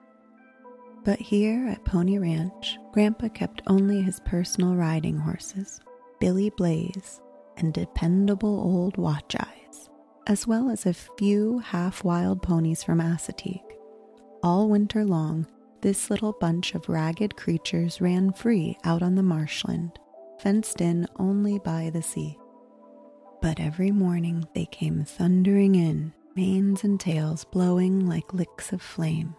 But 1.05 1.21
here 1.21 1.69
at 1.69 1.85
Pony 1.85 2.19
Ranch, 2.19 2.79
Grandpa 2.91 3.29
kept 3.29 3.63
only 3.69 4.03
his 4.03 4.19
personal 4.25 4.75
riding 4.75 5.19
horses, 5.19 5.81
Billy 6.19 6.51
Blaze 6.51 7.21
and 7.57 7.73
dependable 7.73 8.59
old 8.59 8.97
Watch 8.97 9.37
Eyes, 9.39 9.89
as 10.27 10.49
well 10.49 10.69
as 10.69 10.85
a 10.85 10.93
few 10.93 11.61
half 11.61 12.03
wild 12.03 12.43
ponies 12.43 12.83
from 12.83 12.99
Assateague. 12.99 13.61
All 14.43 14.69
winter 14.69 15.05
long, 15.05 15.47
this 15.85 16.09
little 16.09 16.33
bunch 16.33 16.75
of 16.75 16.89
ragged 16.89 17.37
creatures 17.37 18.01
ran 18.01 18.33
free 18.33 18.75
out 18.85 19.03
on 19.03 19.17
the 19.17 19.23
marshland, 19.23 19.99
fenced 20.39 20.81
in 20.81 21.07
only 21.17 21.59
by 21.59 21.91
the 21.91 22.01
sea. 22.01 22.39
But 23.43 23.61
every 23.61 23.91
morning 23.91 24.49
they 24.55 24.65
came 24.65 25.05
thundering 25.05 25.75
in, 25.75 26.15
manes 26.35 26.85
and 26.85 26.99
tails 26.99 27.45
blowing 27.45 28.07
like 28.07 28.33
licks 28.33 28.73
of 28.73 28.81
flame. 28.81 29.37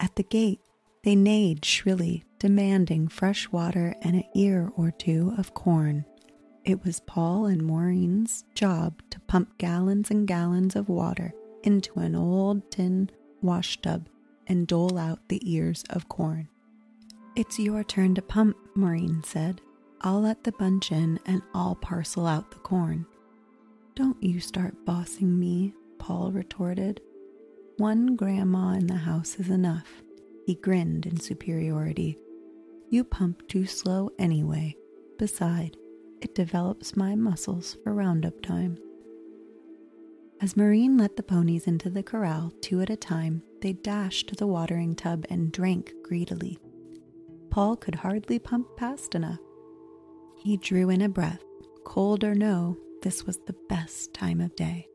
At 0.00 0.16
the 0.16 0.22
gate, 0.22 0.62
they 1.04 1.14
neighed 1.14 1.66
shrilly, 1.66 2.24
demanding 2.38 3.08
fresh 3.08 3.52
water 3.52 3.94
and 4.00 4.16
an 4.16 4.24
ear 4.34 4.72
or 4.74 4.90
two 4.90 5.34
of 5.36 5.52
corn. 5.52 6.06
It 6.64 6.82
was 6.82 7.00
Paul 7.00 7.44
and 7.44 7.62
Maureen's 7.62 8.42
job 8.54 9.02
to 9.10 9.20
pump 9.20 9.58
gallons 9.58 10.10
and 10.10 10.26
gallons 10.26 10.74
of 10.76 10.88
water 10.88 11.34
into 11.62 12.00
an 12.00 12.16
old 12.16 12.70
tin 12.70 13.10
wash 13.42 13.78
tub 13.82 14.08
and 14.48 14.66
dole 14.66 14.98
out 14.98 15.28
the 15.28 15.40
ears 15.44 15.84
of 15.90 16.08
corn. 16.08 16.48
It's 17.36 17.58
your 17.58 17.84
turn 17.84 18.14
to 18.16 18.22
pump, 18.22 18.56
Maureen 18.74 19.22
said. 19.22 19.60
I'll 20.00 20.20
let 20.20 20.44
the 20.44 20.52
bunch 20.52 20.90
in 20.90 21.20
and 21.26 21.42
I'll 21.54 21.76
parcel 21.76 22.26
out 22.26 22.50
the 22.50 22.58
corn. 22.58 23.06
Don't 23.94 24.20
you 24.22 24.40
start 24.40 24.84
bossing 24.84 25.38
me, 25.38 25.74
Paul 25.98 26.32
retorted. 26.32 27.00
One 27.76 28.16
grandma 28.16 28.72
in 28.72 28.86
the 28.86 28.94
house 28.96 29.36
is 29.36 29.50
enough. 29.50 30.02
He 30.46 30.54
grinned 30.54 31.06
in 31.06 31.20
superiority. 31.20 32.18
You 32.90 33.04
pump 33.04 33.46
too 33.48 33.66
slow 33.66 34.10
anyway. 34.18 34.76
Beside, 35.18 35.76
it 36.20 36.34
develops 36.34 36.96
my 36.96 37.14
muscles 37.14 37.76
for 37.82 37.92
roundup 37.92 38.40
time. 38.40 38.78
As 40.40 40.56
Maureen 40.56 40.96
let 40.96 41.16
the 41.16 41.22
ponies 41.24 41.66
into 41.66 41.90
the 41.90 42.02
corral 42.02 42.52
two 42.60 42.80
at 42.80 42.90
a 42.90 42.96
time, 42.96 43.42
they 43.60 43.72
dashed 43.72 44.28
to 44.28 44.36
the 44.36 44.46
watering 44.46 44.94
tub 44.94 45.24
and 45.28 45.50
drank 45.50 45.92
greedily. 46.04 46.60
Paul 47.50 47.74
could 47.74 47.96
hardly 47.96 48.38
pump 48.38 48.68
fast 48.78 49.16
enough. 49.16 49.40
He 50.38 50.56
drew 50.56 50.90
in 50.90 51.02
a 51.02 51.08
breath. 51.08 51.42
Cold 51.84 52.22
or 52.22 52.36
no, 52.36 52.76
this 53.02 53.26
was 53.26 53.38
the 53.38 53.56
best 53.68 54.14
time 54.14 54.40
of 54.40 54.54
day. 54.54 54.86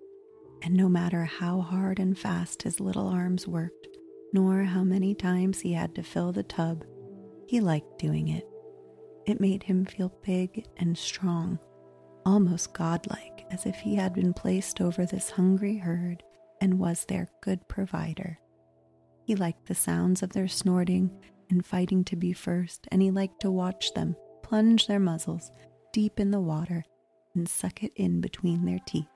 And 0.61 0.75
no 0.75 0.87
matter 0.87 1.25
how 1.25 1.59
hard 1.59 1.99
and 1.99 2.17
fast 2.17 2.63
his 2.63 2.79
little 2.79 3.09
arms 3.09 3.45
worked, 3.45 3.89
nor 4.31 4.63
how 4.63 4.85
many 4.85 5.13
times 5.13 5.59
he 5.59 5.73
had 5.73 5.93
to 5.95 6.03
fill 6.03 6.31
the 6.31 6.43
tub, 6.43 6.85
he 7.47 7.59
liked 7.59 7.99
doing 7.99 8.29
it. 8.29 8.47
It 9.25 9.41
made 9.41 9.63
him 9.63 9.83
feel 9.83 10.13
big 10.23 10.65
and 10.77 10.97
strong, 10.97 11.59
almost 12.25 12.73
godlike, 12.73 13.45
as 13.51 13.65
if 13.65 13.75
he 13.75 13.95
had 13.95 14.13
been 14.13 14.33
placed 14.33 14.81
over 14.81 15.05
this 15.05 15.31
hungry 15.31 15.77
herd 15.77 16.23
and 16.61 16.79
was 16.79 17.05
their 17.05 17.27
good 17.41 17.67
provider. 17.67 18.39
He 19.25 19.35
liked 19.35 19.67
the 19.67 19.75
sounds 19.75 20.23
of 20.23 20.33
their 20.33 20.47
snorting 20.47 21.11
and 21.49 21.65
fighting 21.65 22.03
to 22.05 22.15
be 22.15 22.33
first, 22.33 22.87
and 22.91 23.01
he 23.01 23.11
liked 23.11 23.41
to 23.41 23.51
watch 23.51 23.93
them 23.93 24.15
plunge 24.41 24.87
their 24.87 24.99
muzzles 24.99 25.51
deep 25.91 26.19
in 26.19 26.31
the 26.31 26.39
water 26.39 26.83
and 27.33 27.47
suck 27.47 27.83
it 27.83 27.91
in 27.95 28.21
between 28.21 28.65
their 28.65 28.79
teeth. 28.85 29.07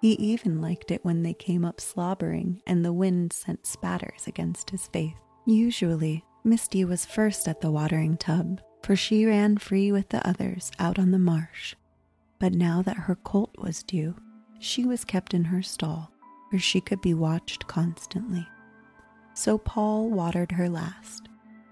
He 0.00 0.12
even 0.12 0.60
liked 0.60 0.90
it 0.90 1.04
when 1.04 1.22
they 1.22 1.34
came 1.34 1.64
up 1.64 1.80
slobbering 1.80 2.60
and 2.66 2.84
the 2.84 2.92
wind 2.92 3.32
sent 3.32 3.66
spatters 3.66 4.26
against 4.26 4.70
his 4.70 4.88
face. 4.88 5.14
Usually, 5.46 6.24
Misty 6.44 6.84
was 6.84 7.06
first 7.06 7.46
at 7.46 7.60
the 7.60 7.70
watering 7.70 8.16
tub, 8.16 8.60
for 8.82 8.96
she 8.96 9.26
ran 9.26 9.58
free 9.58 9.92
with 9.92 10.08
the 10.08 10.26
others 10.26 10.72
out 10.78 10.98
on 10.98 11.12
the 11.12 11.18
marsh. 11.18 11.76
But 12.42 12.52
now 12.52 12.82
that 12.82 12.96
her 12.96 13.14
colt 13.14 13.54
was 13.56 13.82
due, 13.82 14.16
she 14.58 14.84
was 14.84 15.04
kept 15.04 15.32
in 15.32 15.44
her 15.44 15.62
stall, 15.62 16.10
where 16.50 16.60
she 16.60 16.82
could 16.82 17.00
be 17.00 17.14
watched 17.14 17.66
constantly 17.66 18.46
so 19.34 19.58
Paul 19.58 20.10
watered 20.10 20.52
her 20.52 20.68
last. 20.68 21.28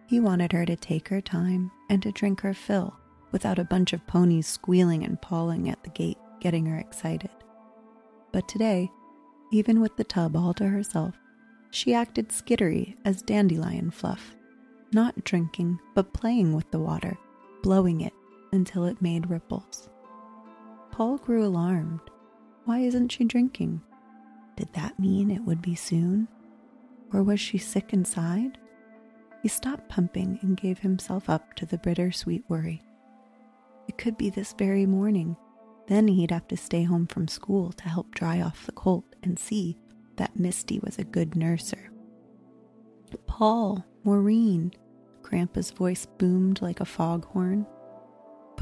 He 0.06 0.18
wanted 0.18 0.52
her 0.52 0.64
to 0.66 0.76
take 0.76 1.08
her 1.08 1.20
time 1.20 1.70
and 1.88 2.02
to 2.02 2.12
drink 2.12 2.40
her 2.40 2.54
fill 2.54 2.96
without 3.32 3.58
a 3.58 3.64
bunch 3.64 3.92
of 3.92 4.06
ponies 4.06 4.46
squealing 4.46 5.04
and 5.04 5.20
pawing 5.20 5.68
at 5.68 5.82
the 5.84 5.90
gate, 5.90 6.18
getting 6.40 6.66
her 6.66 6.78
excited. 6.78 7.30
But 8.32 8.48
today, 8.48 8.90
even 9.52 9.80
with 9.80 9.96
the 9.96 10.04
tub 10.04 10.36
all 10.36 10.54
to 10.54 10.66
herself, 10.66 11.14
she 11.70 11.94
acted 11.94 12.30
skittery 12.30 12.96
as 13.04 13.22
dandelion 13.22 13.90
fluff, 13.90 14.34
not 14.92 15.24
drinking, 15.24 15.78
but 15.94 16.12
playing 16.12 16.54
with 16.54 16.68
the 16.70 16.80
water, 16.80 17.16
blowing 17.62 18.00
it 18.00 18.14
until 18.52 18.84
it 18.86 19.02
made 19.02 19.30
ripples. 19.30 19.88
Paul 20.92 21.18
grew 21.18 21.44
alarmed. 21.44 22.00
Why 22.64 22.80
isn't 22.80 23.10
she 23.12 23.24
drinking? 23.24 23.80
Did 24.56 24.72
that 24.74 24.98
mean 24.98 25.30
it 25.30 25.44
would 25.44 25.62
be 25.62 25.74
soon? 25.74 26.28
Or 27.12 27.22
was 27.22 27.40
she 27.40 27.58
sick 27.58 27.92
inside? 27.92 28.58
He 29.42 29.48
stopped 29.48 29.88
pumping 29.88 30.38
and 30.42 30.56
gave 30.56 30.78
himself 30.80 31.30
up 31.30 31.54
to 31.54 31.66
the 31.66 31.78
bittersweet 31.78 32.44
worry. 32.48 32.82
It 33.88 33.98
could 33.98 34.18
be 34.18 34.30
this 34.30 34.52
very 34.52 34.86
morning. 34.86 35.36
Then 35.86 36.06
he'd 36.06 36.30
have 36.30 36.46
to 36.48 36.56
stay 36.56 36.84
home 36.84 37.06
from 37.06 37.26
school 37.26 37.72
to 37.72 37.88
help 37.88 38.14
dry 38.14 38.40
off 38.42 38.66
the 38.66 38.72
colt 38.72 39.16
and 39.22 39.38
see 39.38 39.76
that 40.16 40.38
Misty 40.38 40.78
was 40.80 40.98
a 40.98 41.04
good 41.04 41.30
nurser. 41.32 41.90
Paul, 43.26 43.84
Maureen, 44.04 44.72
Grandpa's 45.22 45.70
voice 45.70 46.06
boomed 46.18 46.60
like 46.62 46.80
a 46.80 46.84
foghorn. 46.84 47.66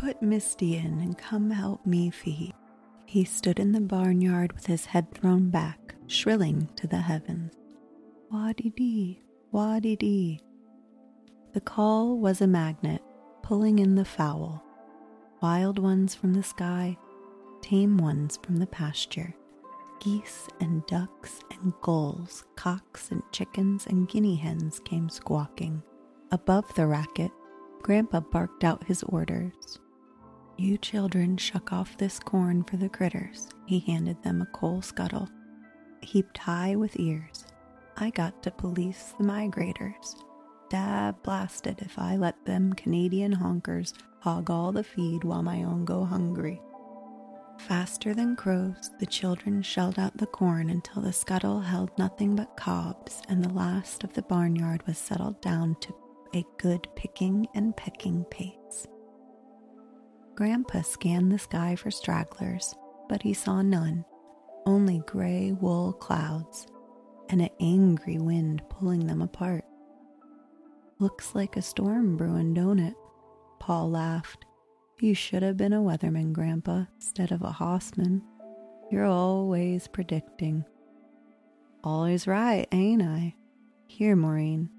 Put 0.01 0.23
Misty 0.23 0.77
in 0.77 1.01
and 1.01 1.19
come 1.19 1.51
help 1.51 1.85
me 1.85 2.11
feed. 2.11 2.55
He 3.05 3.25
stood 3.25 3.59
in 3.59 3.73
the 3.73 3.81
barnyard 3.81 4.53
with 4.53 4.67
his 4.67 4.87
head 4.87 5.13
thrown 5.13 5.51
back, 5.51 5.97
shrilling 6.07 6.69
to 6.77 6.87
the 6.87 6.99
heavens. 6.99 7.53
Waddy 8.31 8.71
dee, 8.77 9.21
waddy 9.51 9.97
dee. 9.97 10.41
The 11.53 11.61
call 11.61 12.17
was 12.17 12.41
a 12.41 12.47
magnet, 12.47 13.03
pulling 13.43 13.81
in 13.81 13.97
the 13.97 14.05
fowl, 14.05 14.63
wild 15.43 15.81
ones 15.81 16.15
from 16.15 16.33
the 16.33 16.45
sky, 16.45 16.97
tame 17.61 17.99
ones 17.99 18.39
from 18.41 18.59
the 18.59 18.69
pasture, 18.69 19.35
geese 19.99 20.47
and 20.61 20.87
ducks 20.87 21.41
and 21.51 21.73
gulls, 21.83 22.45
cocks 22.55 23.11
and 23.11 23.23
chickens 23.33 23.87
and 23.89 24.09
guinea 24.09 24.37
hens 24.37 24.79
came 24.85 25.09
squawking. 25.09 25.83
Above 26.31 26.73
the 26.77 26.87
racket, 26.87 27.33
Grandpa 27.83 28.21
barked 28.21 28.63
out 28.63 28.85
his 28.85 29.03
orders. 29.03 29.81
You 30.61 30.77
children 30.77 31.37
shuck 31.37 31.73
off 31.73 31.97
this 31.97 32.19
corn 32.19 32.65
for 32.65 32.79
the 32.79 32.89
critters. 32.89 33.49
He 33.67 33.79
handed 33.79 34.21
them 34.25 34.43
a 34.43 34.47
coal 34.47 34.83
scuttle, 34.83 35.29
heaped 36.03 36.37
high 36.37 36.75
with 36.75 36.99
ears. 36.99 37.45
I 37.97 38.11
got 38.11 38.43
to 38.43 38.51
police 38.51 39.15
the 39.17 39.25
migrators. 39.25 40.17
Dab 40.69 41.23
blasted 41.23 41.79
if 41.79 41.97
I 41.97 42.17
let 42.17 42.45
them 42.45 42.73
Canadian 42.73 43.33
honkers 43.33 43.95
hog 44.19 44.51
all 44.51 44.73
the 44.73 44.83
feed 44.83 45.23
while 45.23 45.45
my 45.45 45.63
own 45.63 45.85
go 45.85 46.05
hungry. 46.05 46.61
Faster 47.61 48.13
than 48.13 48.35
crows, 48.35 48.91
the 48.99 49.07
children 49.07 49.63
shelled 49.63 49.99
out 50.01 50.17
the 50.17 50.27
corn 50.27 50.71
until 50.71 51.03
the 51.03 51.13
scuttle 51.13 51.61
held 51.61 51.97
nothing 51.99 52.35
but 52.35 52.57
cobs, 52.57 53.23
and 53.29 53.45
the 53.45 53.55
last 53.55 54.03
of 54.03 54.13
the 54.13 54.23
barnyard 54.23 54.85
was 54.89 54.99
settled 54.99 55.41
down 55.41 55.77
to 55.83 55.95
a 56.35 56.45
good 56.59 56.89
picking 56.97 57.47
and 57.55 57.77
pecking 57.77 58.25
pace. 58.25 58.89
Grandpa 60.39 60.83
scanned 60.83 61.33
the 61.33 61.39
sky 61.41 61.75
for 61.75 61.91
stragglers, 61.91 62.73
but 63.09 63.23
he 63.23 63.35
saw 63.35 63.61
none, 63.61 64.05
only 64.67 65.03
gray 65.05 65.51
wool 65.51 65.93
clouds 65.93 66.69
and 67.29 67.43
an 67.43 67.49
angry 67.59 68.19
wind 68.19 68.63
pulling 68.71 69.05
them 69.05 69.21
apart. 69.21 69.65
Looks 71.01 71.35
like 71.35 71.57
a 71.57 71.61
storm 71.61 72.17
brewing, 72.17 72.55
don't 72.55 72.79
it? 72.79 72.95
Paul 73.59 73.91
laughed. 73.91 74.45
You 75.01 75.13
should 75.13 75.43
have 75.43 75.57
been 75.57 75.73
a 75.73 75.83
weatherman, 75.83 76.33
Grandpa, 76.33 76.85
instead 76.95 77.33
of 77.33 77.43
a 77.43 77.51
hossman. 77.51 78.23
You're 78.93 79.07
always 79.07 79.89
predicting. 79.89 80.65
Always 81.83 82.29
right, 82.29 82.69
ain't 82.71 83.03
I? 83.03 83.35
Here, 83.89 84.15
Maureen, 84.15 84.71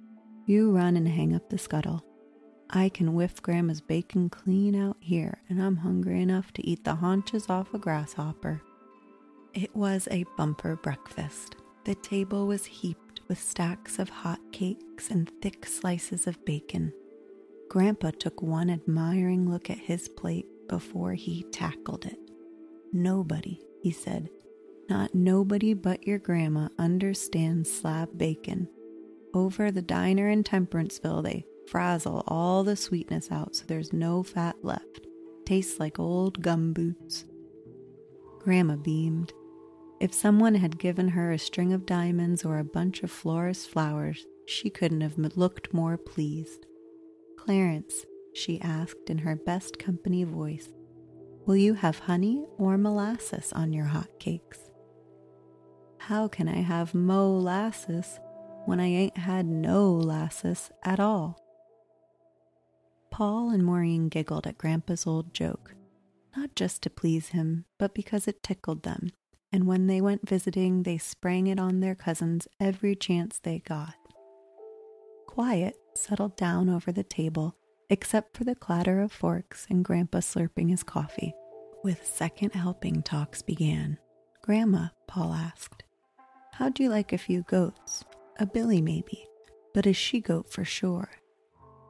you 0.46 0.72
run 0.72 0.96
and 0.96 1.06
hang 1.06 1.36
up 1.36 1.50
the 1.50 1.58
scuttle. 1.58 2.06
I 2.72 2.90
can 2.90 3.14
whiff 3.16 3.42
Grandma's 3.42 3.82
bacon 3.82 4.30
clean 4.30 4.76
out 4.76 4.98
here, 5.00 5.40
and 5.50 5.62
I'm 5.62 5.78
hungry 5.78 6.22
enough 6.22 6.54
to 6.54 6.68
eat 6.68 6.84
the 6.84 6.96
haunches 6.96 7.50
off 7.50 7.74
a 7.74 7.80
grasshopper. 7.80 8.62
It 9.54 9.76
was 9.76 10.08
a 10.12 10.26
bumper 10.38 10.76
breakfast. 10.76 11.56
The 11.86 11.96
table 11.96 12.46
was 12.46 12.66
heaped 12.66 13.22
with 13.28 13.42
stacks 13.42 13.98
of 13.98 14.10
hot 14.10 14.40
cakes 14.52 15.10
and 15.10 15.32
thick 15.42 15.66
slices 15.66 16.28
of 16.28 16.46
bacon. 16.46 16.94
Grandpa 17.70 18.12
took 18.12 18.42
one 18.42 18.70
admiring 18.70 19.50
look 19.50 19.70
at 19.70 19.78
his 19.80 20.08
plate 20.08 20.46
before 20.68 21.14
he 21.14 21.44
tackled 21.52 22.06
it. 22.06 22.20
Nobody, 22.94 23.60
he 23.82 23.92
said, 23.92 24.30
not 24.90 25.14
nobody 25.16 25.74
but 25.74 26.06
your 26.06 26.20
grandma 26.20 26.70
understands 26.78 27.72
slab 27.72 28.16
bacon. 28.18 28.68
Over 29.34 29.72
the 29.72 29.84
diner 29.84 30.30
in 30.30 30.44
Temperanceville, 30.44 31.24
they 31.24 31.46
frazzle 31.70 32.24
all 32.28 32.64
the 32.64 32.76
sweetness 32.76 33.32
out 33.32 33.56
so 33.56 33.64
there's 33.68 33.94
no 33.94 34.24
fat 34.24 34.56
left. 34.64 35.06
Tastes 35.46 35.80
like 35.80 36.00
old 36.00 36.42
gum 36.42 36.74
boots. 36.74 37.26
Grandma 38.40 38.76
beamed. 38.76 39.34
If 40.00 40.14
someone 40.14 40.56
had 40.56 40.80
given 40.80 41.10
her 41.10 41.32
a 41.32 41.38
string 41.38 41.74
of 41.74 41.86
diamonds 41.86 42.44
or 42.44 42.58
a 42.58 42.64
bunch 42.64 43.04
of 43.04 43.12
florist 43.12 43.70
flowers, 43.70 44.26
she 44.46 44.70
couldn't 44.70 45.02
have 45.02 45.18
looked 45.18 45.74
more 45.74 45.98
pleased. 45.98 46.66
Clarence, 47.38 48.06
she 48.34 48.60
asked 48.62 49.10
in 49.10 49.20
her 49.20 49.36
best 49.36 49.78
company 49.78 50.24
voice, 50.24 50.70
will 51.46 51.58
you 51.58 51.74
have 51.74 52.00
honey 52.00 52.46
or 52.58 52.78
molasses 52.78 53.52
on 53.54 53.74
your 53.74 53.86
hot 53.86 54.10
cakes? 54.20 54.60
How 55.98 56.28
can 56.28 56.48
I 56.48 56.62
have 56.62 56.96
molasses 56.96 58.20
when 58.66 58.80
I 58.80 58.86
ain't 58.86 59.18
had 59.18 59.46
no 59.46 59.92
lasses 59.92 60.72
at 60.84 61.00
all? 61.00 61.40
Paul 63.20 63.50
and 63.50 63.66
Maureen 63.66 64.08
giggled 64.08 64.48
at 64.48 64.58
Grandpa's 64.58 65.06
old 65.06 65.34
joke, 65.34 65.76
not 66.38 66.56
just 66.56 66.82
to 66.84 66.90
please 66.90 67.28
him, 67.28 67.66
but 67.78 67.94
because 67.94 68.30
it 68.30 68.42
tickled 68.42 68.84
them, 68.84 69.12
and 69.52 69.68
when 69.68 69.88
they 69.88 70.00
went 70.00 70.30
visiting, 70.30 70.84
they 70.84 70.98
sprang 70.98 71.48
it 71.48 71.60
on 71.60 71.82
their 71.82 71.96
cousins 71.96 72.48
every 72.62 72.96
chance 72.96 73.38
they 73.38 73.60
got. 73.60 73.96
Quiet 75.28 75.76
settled 75.96 76.38
down 76.38 76.70
over 76.70 76.94
the 76.94 77.04
table, 77.04 77.58
except 77.90 78.38
for 78.38 78.46
the 78.46 78.56
clatter 78.56 79.02
of 79.02 79.12
forks 79.12 79.68
and 79.70 79.84
Grandpa 79.84 80.20
slurping 80.20 80.70
his 80.70 80.84
coffee. 80.84 81.34
With 81.84 82.06
second 82.06 82.54
helping, 82.54 83.04
talks 83.04 83.42
began. 83.42 83.98
Grandma, 84.44 84.92
Paul 85.08 85.34
asked, 85.34 85.84
How'd 86.54 86.80
you 86.80 86.88
like 86.88 87.12
a 87.12 87.18
few 87.18 87.44
goats? 87.44 88.06
A 88.40 88.46
billy, 88.46 88.80
maybe, 88.80 89.28
but 89.74 89.86
a 89.86 89.92
she 89.92 90.22
goat 90.22 90.50
for 90.50 90.64
sure. 90.64 91.10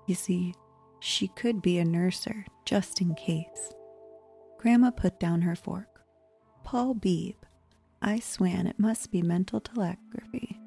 You 0.07 0.15
see, 0.15 0.55
she 0.99 1.27
could 1.29 1.61
be 1.61 1.77
a 1.77 1.85
nurser, 1.85 2.45
just 2.65 3.01
in 3.01 3.15
case. 3.15 3.71
Grandma 4.57 4.91
put 4.91 5.19
down 5.19 5.41
her 5.41 5.55
fork. 5.55 6.01
Paul 6.63 6.93
Beebe. 6.93 7.37
I 8.01 8.19
swan 8.19 8.67
it 8.67 8.79
must 8.79 9.11
be 9.11 9.21
mental 9.21 9.59
telegraphy. 9.59 10.59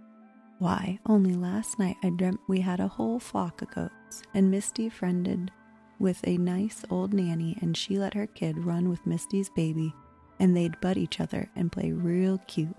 Why, 0.58 0.98
only 1.06 1.34
last 1.34 1.78
night 1.78 1.96
I 2.02 2.10
dreamt 2.10 2.40
we 2.46 2.60
had 2.60 2.80
a 2.80 2.88
whole 2.88 3.18
flock 3.18 3.62
of 3.62 3.70
goats, 3.70 4.22
and 4.34 4.50
Misty 4.50 4.88
friended 4.88 5.50
with 5.98 6.20
a 6.24 6.36
nice 6.36 6.84
old 6.90 7.14
nanny, 7.14 7.56
and 7.60 7.76
she 7.76 7.98
let 7.98 8.14
her 8.14 8.26
kid 8.26 8.58
run 8.58 8.88
with 8.88 9.06
Misty's 9.06 9.50
baby, 9.50 9.94
and 10.40 10.56
they'd 10.56 10.80
butt 10.80 10.96
each 10.96 11.20
other 11.20 11.48
and 11.56 11.72
play 11.72 11.92
real 11.92 12.38
cute. 12.46 12.76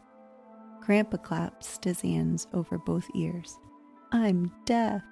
Grandpa 0.81 1.17
clapped 1.17 1.83
his 1.83 2.01
hands 2.01 2.47
over 2.53 2.77
both 2.77 3.07
ears. 3.15 3.57
I'm 4.11 4.51
deaf, 4.65 5.03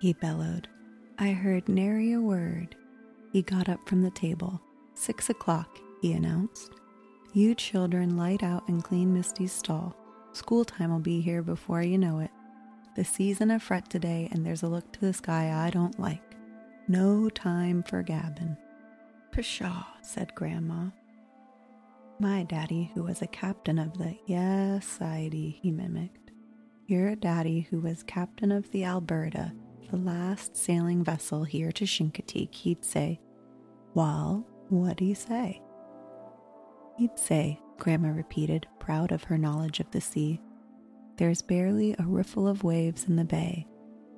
he 0.00 0.12
bellowed. 0.12 0.68
I 1.18 1.30
heard 1.30 1.66
nary 1.66 2.12
a 2.12 2.20
word. 2.20 2.76
He 3.32 3.40
got 3.40 3.70
up 3.70 3.88
from 3.88 4.02
the 4.02 4.10
table. 4.10 4.60
Six 4.92 5.30
o'clock, 5.30 5.78
he 6.02 6.12
announced. 6.12 6.72
You 7.32 7.54
children 7.54 8.18
light 8.18 8.42
out 8.42 8.68
and 8.68 8.84
clean 8.84 9.14
Misty's 9.14 9.52
stall. 9.52 9.96
School 10.32 10.62
time 10.62 10.92
will 10.92 11.00
be 11.00 11.22
here 11.22 11.42
before 11.42 11.82
you 11.82 11.96
know 11.96 12.18
it. 12.18 12.30
The 12.96 13.04
season 13.04 13.50
of 13.50 13.62
fret 13.62 13.88
today, 13.88 14.28
and 14.30 14.44
there's 14.44 14.62
a 14.62 14.68
look 14.68 14.92
to 14.92 15.00
the 15.00 15.14
sky 15.14 15.66
I 15.66 15.70
don't 15.70 15.98
like. 15.98 16.22
No 16.86 17.30
time 17.30 17.82
for 17.82 18.02
gabbin'. 18.02 18.58
Pshaw, 19.32 19.84
said 20.02 20.34
Grandma. 20.34 20.90
My 22.18 22.42
daddy, 22.42 22.90
who 22.94 23.02
was 23.02 23.22
a 23.22 23.26
captain 23.26 23.78
of 23.78 23.96
the 23.96 24.16
Yes 24.26 24.86
Society, 24.86 25.58
he 25.62 25.70
mimicked. 25.70 26.30
Your 26.86 27.16
daddy, 27.16 27.66
who 27.70 27.80
was 27.80 28.02
captain 28.02 28.52
of 28.52 28.70
the 28.70 28.84
Alberta, 28.84 29.52
the 29.88 29.96
last 29.96 30.56
sailing 30.56 31.04
vessel 31.04 31.44
here 31.44 31.72
to 31.72 31.84
Chincoteague, 31.84 32.54
he'd 32.54 32.84
say, 32.84 33.20
Well, 33.94 34.46
what 34.68 34.96
do 34.96 35.04
you 35.04 35.14
say? 35.14 35.62
He'd 36.98 37.18
say, 37.18 37.60
Grandma 37.78 38.08
repeated, 38.08 38.66
proud 38.78 39.12
of 39.12 39.24
her 39.24 39.38
knowledge 39.38 39.80
of 39.80 39.90
the 39.90 40.00
sea, 40.00 40.40
There's 41.16 41.42
barely 41.42 41.94
a 41.98 42.04
riffle 42.04 42.48
of 42.48 42.64
waves 42.64 43.04
in 43.04 43.16
the 43.16 43.24
bay. 43.24 43.66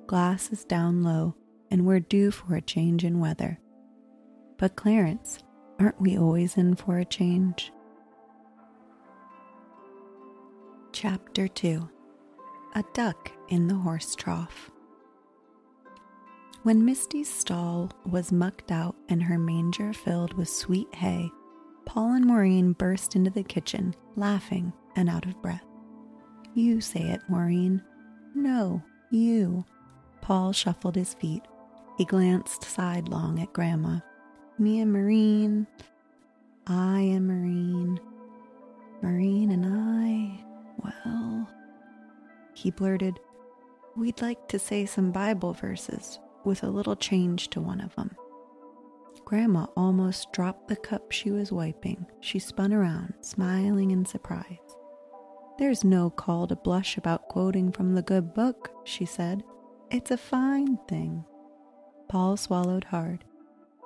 Glass 0.07 0.51
is 0.51 0.65
down 0.65 1.03
low, 1.03 1.35
and 1.69 1.85
we're 1.85 1.99
due 1.99 2.31
for 2.31 2.55
a 2.55 2.61
change 2.61 3.03
in 3.03 3.19
weather. 3.19 3.59
But, 4.57 4.75
Clarence, 4.75 5.39
aren't 5.79 6.01
we 6.01 6.17
always 6.17 6.57
in 6.57 6.75
for 6.75 6.97
a 6.97 7.05
change? 7.05 7.71
Chapter 10.91 11.47
2 11.47 11.87
A 12.75 12.83
Duck 12.93 13.31
in 13.49 13.67
the 13.67 13.75
Horse 13.75 14.15
Trough. 14.15 14.71
When 16.63 16.83
Misty's 16.83 17.33
stall 17.33 17.89
was 18.05 18.33
mucked 18.33 18.69
out 18.69 18.95
and 19.07 19.23
her 19.23 19.39
manger 19.39 19.93
filled 19.93 20.33
with 20.33 20.49
sweet 20.49 20.93
hay, 20.93 21.31
Paul 21.85 22.11
and 22.15 22.25
Maureen 22.25 22.73
burst 22.73 23.15
into 23.15 23.31
the 23.31 23.43
kitchen, 23.43 23.95
laughing 24.17 24.73
and 24.97 25.09
out 25.09 25.25
of 25.25 25.41
breath. 25.41 25.63
You 26.53 26.81
say 26.81 26.99
it, 26.99 27.21
Maureen. 27.29 27.81
No, 28.35 28.83
you. 29.09 29.63
Paul 30.19 30.51
shuffled 30.51 30.95
his 30.95 31.13
feet. 31.13 31.43
He 31.97 32.03
glanced 32.03 32.65
sidelong 32.65 33.39
at 33.39 33.53
Grandma. 33.53 33.99
Me 34.57 34.81
and 34.81 34.91
Maureen. 34.91 35.65
I 36.67 36.99
and 36.99 37.25
Maureen. 37.25 38.01
Maureen 39.01 39.51
and 39.51 39.65
I. 39.65 40.43
Well, 40.83 41.49
he 42.53 42.69
blurted, 42.69 43.17
We'd 43.95 44.21
like 44.21 44.49
to 44.49 44.59
say 44.59 44.85
some 44.85 45.11
Bible 45.11 45.53
verses 45.53 46.19
with 46.45 46.63
a 46.63 46.69
little 46.69 46.95
change 46.95 47.49
to 47.49 47.61
one 47.61 47.81
of 47.81 47.95
them. 47.95 48.15
Grandma 49.25 49.67
almost 49.77 50.31
dropped 50.33 50.67
the 50.67 50.75
cup 50.75 51.11
she 51.11 51.29
was 51.29 51.51
wiping. 51.51 52.05
She 52.19 52.39
spun 52.39 52.73
around, 52.73 53.13
smiling 53.21 53.91
in 53.91 54.05
surprise. 54.05 54.57
There's 55.59 55.83
no 55.83 56.09
call 56.09 56.47
to 56.47 56.55
blush 56.55 56.97
about 56.97 57.27
quoting 57.27 57.71
from 57.71 57.93
the 57.93 58.01
good 58.01 58.33
book, 58.33 58.71
she 58.85 59.05
said. 59.05 59.43
It's 59.91 60.09
a 60.09 60.17
fine 60.17 60.79
thing. 60.87 61.25
Paul 62.07 62.37
swallowed 62.37 62.85
hard. 62.85 63.23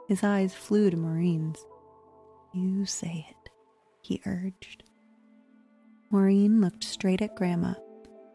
His 0.08 0.24
eyes 0.24 0.54
flew 0.54 0.90
to 0.90 0.98
Maureen's. 0.98 1.66
You 2.54 2.86
say 2.86 3.26
it, 3.30 3.50
he 4.02 4.22
urged. 4.26 4.84
Maureen 6.10 6.62
looked 6.62 6.84
straight 6.84 7.22
at 7.22 7.36
Grandma. 7.36 7.74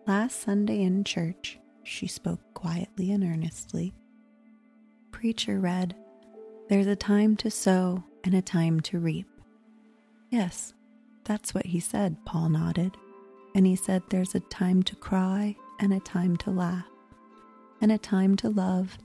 Last 0.07 0.43
Sunday 0.43 0.83
in 0.83 1.05
church, 1.05 1.59
she 1.85 2.07
spoke 2.07 2.41
quietly 2.55 3.13
and 3.13 3.23
earnestly. 3.23 3.95
Preacher 5.11 5.59
read, 5.59 5.95
There's 6.69 6.87
a 6.87 6.97
time 6.97 7.37
to 7.37 7.51
sow 7.51 8.05
and 8.25 8.35
a 8.35 8.43
time 8.43 8.81
to 8.81 8.99
reap. 8.99 9.27
Yes, 10.31 10.75
that's 11.25 11.55
what 11.55 11.67
he 11.67 11.81
said, 11.81 12.25
Paul 12.25 12.51
nodded. 12.51 12.97
And 13.55 13.67
he 13.67 13.77
said, 13.77 14.03
There's 14.09 14.35
a 14.35 14.41
time 14.41 14.83
to 14.85 14.97
cry 14.97 15.57
and 15.81 15.93
a 15.93 16.01
time 16.01 16.37
to 16.39 16.51
laugh, 16.51 16.87
and 17.81 17.91
a 17.91 17.99
time 17.99 18.37
to 18.37 18.49
love 18.49 18.99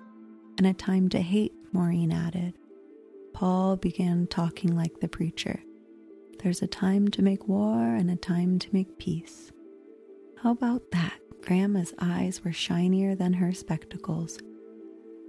and 0.58 0.68
a 0.68 0.74
time 0.74 1.10
to 1.10 1.20
hate, 1.20 1.54
Maureen 1.72 2.12
added. 2.12 2.54
Paul 3.34 3.76
began 3.76 4.28
talking 4.28 4.76
like 4.76 5.00
the 5.00 5.08
preacher. 5.08 5.60
There's 6.40 6.62
a 6.62 6.68
time 6.68 7.08
to 7.10 7.22
make 7.22 7.48
war 7.48 7.96
and 7.96 8.12
a 8.12 8.16
time 8.16 8.60
to 8.60 8.68
make 8.72 8.98
peace. 9.00 9.52
How 10.42 10.52
about 10.52 10.92
that? 10.92 11.14
Grandma's 11.42 11.94
eyes 12.00 12.44
were 12.44 12.54
shinier 12.54 13.16
than 13.16 13.34
her 13.34 13.54
spectacles. 13.54 14.38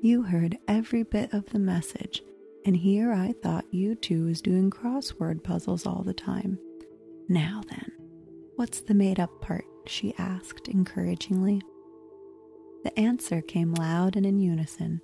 You 0.05 0.21
heard 0.21 0.59
every 0.69 1.03
bit 1.03 1.33
of 1.33 1.47
the 1.47 1.59
message, 1.59 2.23
and 2.67 2.77
here 2.77 3.11
I 3.11 3.33
thought 3.43 3.65
you 3.73 3.95
two 3.95 4.27
was 4.27 4.43
doing 4.43 4.71
crossword 4.71 5.43
puzzles 5.43 5.87
all 5.87 6.03
the 6.03 6.13
time. 6.13 6.59
Now 7.27 7.63
then, 7.71 7.91
what's 8.57 8.83
the 8.83 8.93
made 8.93 9.19
up 9.19 9.41
part? 9.41 9.65
she 9.87 10.15
asked 10.19 10.69
encouragingly. 10.69 11.63
The 12.83 13.01
answer 13.01 13.41
came 13.41 13.73
loud 13.73 14.15
and 14.15 14.27
in 14.27 14.41
unison. 14.41 15.01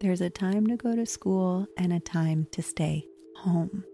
There's 0.00 0.22
a 0.22 0.30
time 0.30 0.66
to 0.68 0.76
go 0.78 0.96
to 0.96 1.04
school 1.04 1.66
and 1.76 1.92
a 1.92 2.00
time 2.00 2.46
to 2.52 2.62
stay 2.62 3.04
home. 3.36 3.84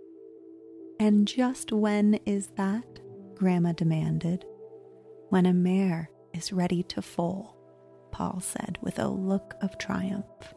And 1.01 1.27
just 1.27 1.73
when 1.73 2.21
is 2.25 2.51
that? 2.57 3.01
Grandma 3.35 3.73
demanded. 3.73 4.45
When 5.29 5.45
a 5.45 5.53
mare 5.53 6.09
is 6.33 6.53
ready 6.53 6.85
to 6.85 7.03
foal, 7.03 7.56
Paul 8.17 8.41
said 8.41 8.79
with 8.81 8.99
a 8.99 9.09
look 9.09 9.57
of 9.61 9.77
triumph. 9.77 10.55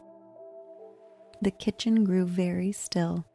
The 1.42 1.50
kitchen 1.50 2.04
grew 2.04 2.24
very 2.24 2.72
still. 2.72 3.26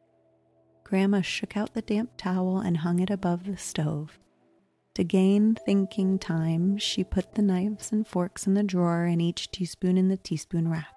Grandma 0.84 1.22
shook 1.22 1.56
out 1.56 1.76
the 1.76 1.84
damp 1.84 2.10
towel 2.18 2.58
and 2.58 2.78
hung 2.78 3.00
it 3.00 3.12
above 3.12 3.46
the 3.46 3.56
stove. 3.56 4.18
To 4.96 5.04
gain 5.04 5.54
thinking 5.54 6.18
time, 6.18 6.80
she 6.80 7.04
put 7.04 7.36
the 7.36 7.44
knives 7.44 7.92
and 7.92 8.08
forks 8.08 8.48
in 8.48 8.56
the 8.56 8.64
drawer 8.64 9.04
and 9.04 9.22
each 9.22 9.52
teaspoon 9.52 9.96
in 9.96 10.08
the 10.08 10.18
teaspoon 10.18 10.70
rack. 10.70 10.96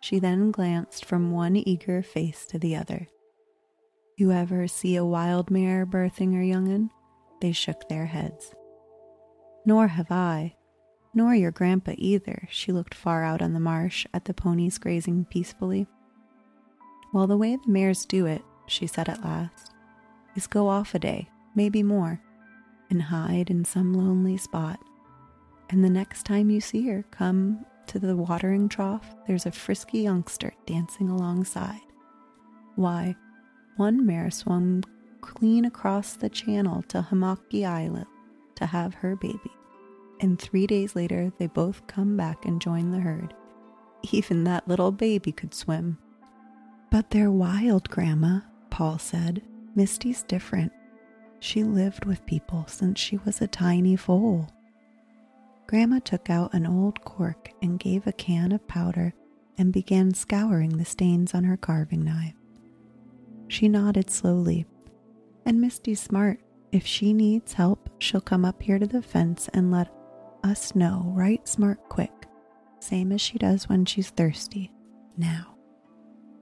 She 0.00 0.20
then 0.20 0.52
glanced 0.52 1.04
from 1.04 1.32
one 1.32 1.56
eager 1.56 2.00
face 2.00 2.46
to 2.46 2.60
the 2.60 2.76
other. 2.76 3.08
You 4.16 4.30
ever 4.30 4.68
see 4.68 4.94
a 4.94 5.04
wild 5.04 5.50
mare 5.50 5.84
birthing 5.84 6.32
her 6.34 6.44
young'un? 6.44 6.90
They 7.40 7.50
shook 7.50 7.88
their 7.88 8.06
heads. 8.06 8.54
Nor 9.64 9.88
have 9.88 10.12
I, 10.12 10.54
nor 11.16 11.34
your 11.34 11.50
grandpa 11.50 11.94
either. 11.96 12.46
She 12.50 12.70
looked 12.70 12.94
far 12.94 13.24
out 13.24 13.40
on 13.40 13.54
the 13.54 13.58
marsh 13.58 14.06
at 14.12 14.26
the 14.26 14.34
ponies 14.34 14.76
grazing 14.76 15.24
peacefully. 15.24 15.86
Well, 17.12 17.26
the 17.26 17.38
way 17.38 17.56
the 17.56 17.72
mares 17.72 18.04
do 18.04 18.26
it, 18.26 18.42
she 18.66 18.86
said 18.86 19.08
at 19.08 19.24
last, 19.24 19.72
is 20.36 20.46
go 20.46 20.68
off 20.68 20.94
a 20.94 20.98
day, 20.98 21.30
maybe 21.54 21.82
more, 21.82 22.20
and 22.90 23.00
hide 23.00 23.48
in 23.48 23.64
some 23.64 23.94
lonely 23.94 24.36
spot. 24.36 24.78
And 25.70 25.82
the 25.82 25.88
next 25.88 26.26
time 26.26 26.50
you 26.50 26.60
see 26.60 26.86
her, 26.88 27.02
come 27.10 27.64
to 27.86 27.98
the 27.98 28.14
watering 28.14 28.68
trough, 28.68 29.14
there's 29.26 29.46
a 29.46 29.50
frisky 29.50 30.00
youngster 30.00 30.52
dancing 30.66 31.08
alongside. 31.08 31.80
Why, 32.74 33.16
one 33.76 34.04
mare 34.04 34.30
swam 34.30 34.82
clean 35.22 35.64
across 35.64 36.12
the 36.12 36.28
channel 36.28 36.82
to 36.88 37.06
Hamaki 37.10 37.64
Islet 37.66 38.06
to 38.56 38.66
have 38.66 38.92
her 38.96 39.16
baby, 39.16 39.50
and 40.20 40.38
three 40.38 40.66
days 40.66 40.96
later 40.96 41.32
they 41.38 41.46
both 41.46 41.86
come 41.86 42.16
back 42.16 42.44
and 42.44 42.60
join 42.60 42.90
the 42.90 43.00
herd. 43.00 43.34
Even 44.12 44.44
that 44.44 44.68
little 44.68 44.92
baby 44.92 45.32
could 45.32 45.54
swim. 45.54 45.98
But 46.90 47.10
they're 47.10 47.30
wild, 47.30 47.90
Grandma, 47.90 48.40
Paul 48.70 48.98
said. 48.98 49.42
Misty's 49.74 50.22
different. 50.22 50.72
She 51.40 51.64
lived 51.64 52.04
with 52.04 52.24
people 52.26 52.64
since 52.68 52.98
she 52.98 53.18
was 53.18 53.40
a 53.40 53.46
tiny 53.46 53.96
foal. 53.96 54.48
Grandma 55.66 55.98
took 55.98 56.30
out 56.30 56.54
an 56.54 56.66
old 56.66 57.04
cork 57.04 57.50
and 57.60 57.80
gave 57.80 58.06
a 58.06 58.12
can 58.12 58.52
of 58.52 58.66
powder 58.68 59.12
and 59.58 59.72
began 59.72 60.14
scouring 60.14 60.76
the 60.76 60.84
stains 60.84 61.34
on 61.34 61.44
her 61.44 61.56
carving 61.56 62.04
knife. 62.04 62.34
She 63.48 63.68
nodded 63.68 64.10
slowly. 64.10 64.66
And 65.44 65.60
Misty's 65.60 66.00
smart. 66.00 66.40
If 66.72 66.86
she 66.86 67.12
needs 67.12 67.52
help, 67.54 67.90
she'll 67.98 68.20
come 68.20 68.44
up 68.44 68.62
here 68.62 68.78
to 68.78 68.86
the 68.86 69.02
fence 69.02 69.48
and 69.54 69.70
let 69.70 69.88
us 70.46 70.74
know 70.74 71.12
right 71.14 71.46
smart 71.46 71.88
quick, 71.88 72.26
same 72.80 73.12
as 73.12 73.20
she 73.20 73.38
does 73.38 73.68
when 73.68 73.84
she's 73.84 74.10
thirsty. 74.10 74.72
Now, 75.16 75.56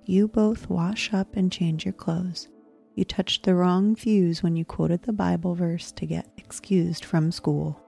you 0.05 0.29
both 0.29 0.69
wash 0.69 1.12
up 1.12 1.37
and 1.37 1.51
change 1.51 1.85
your 1.85 1.95
clothes. 1.95 2.49
You 2.95 3.05
touched 3.05 3.43
the 3.43 3.55
wrong 3.55 3.97
fuse 3.97 4.43
when 4.43 4.55
you 4.55 4.64
quoted 4.64 5.03
the 5.03 5.12
Bible 5.12 5.55
verse 5.55 5.90
to 5.93 6.07
get 6.07 6.31
excused 6.37 7.05
from 7.05 7.33
school. 7.33 7.81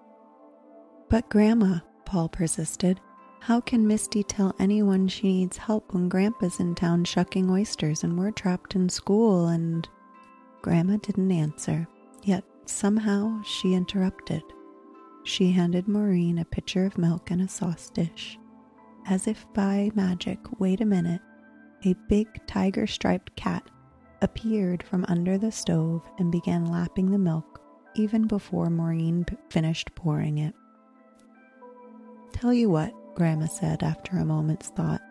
But, 1.08 1.28
Grandma, 1.28 1.80
Paul 2.04 2.28
persisted, 2.28 3.00
how 3.40 3.60
can 3.60 3.86
Misty 3.86 4.24
tell 4.24 4.56
anyone 4.58 5.06
she 5.06 5.28
needs 5.28 5.56
help 5.56 5.94
when 5.94 6.08
Grandpa's 6.08 6.58
in 6.58 6.74
town 6.74 7.04
shucking 7.04 7.48
oysters 7.50 8.02
and 8.02 8.18
we're 8.18 8.32
trapped 8.32 8.74
in 8.74 8.88
school 8.88 9.48
and. 9.48 9.88
Grandma 10.62 10.96
didn't 10.96 11.30
answer, 11.30 11.86
yet 12.24 12.42
somehow 12.64 13.40
she 13.44 13.74
interrupted. 13.74 14.42
She 15.26 15.50
handed 15.50 15.88
Maureen 15.88 16.38
a 16.38 16.44
pitcher 16.44 16.86
of 16.86 16.96
milk 16.96 17.32
and 17.32 17.42
a 17.42 17.48
sauce 17.48 17.90
dish. 17.90 18.38
As 19.08 19.26
if 19.26 19.44
by 19.54 19.90
magic, 19.92 20.38
wait 20.60 20.80
a 20.80 20.86
minute, 20.86 21.20
a 21.84 21.94
big 22.08 22.28
tiger 22.46 22.86
striped 22.86 23.34
cat 23.34 23.68
appeared 24.22 24.84
from 24.84 25.04
under 25.08 25.36
the 25.36 25.50
stove 25.50 26.08
and 26.20 26.30
began 26.30 26.66
lapping 26.66 27.10
the 27.10 27.18
milk 27.18 27.60
even 27.96 28.28
before 28.28 28.70
Maureen 28.70 29.26
finished 29.50 29.92
pouring 29.96 30.38
it. 30.38 30.54
Tell 32.32 32.54
you 32.54 32.70
what, 32.70 32.92
Grandma 33.16 33.46
said 33.46 33.82
after 33.82 34.18
a 34.18 34.24
moment's 34.24 34.68
thought, 34.68 35.02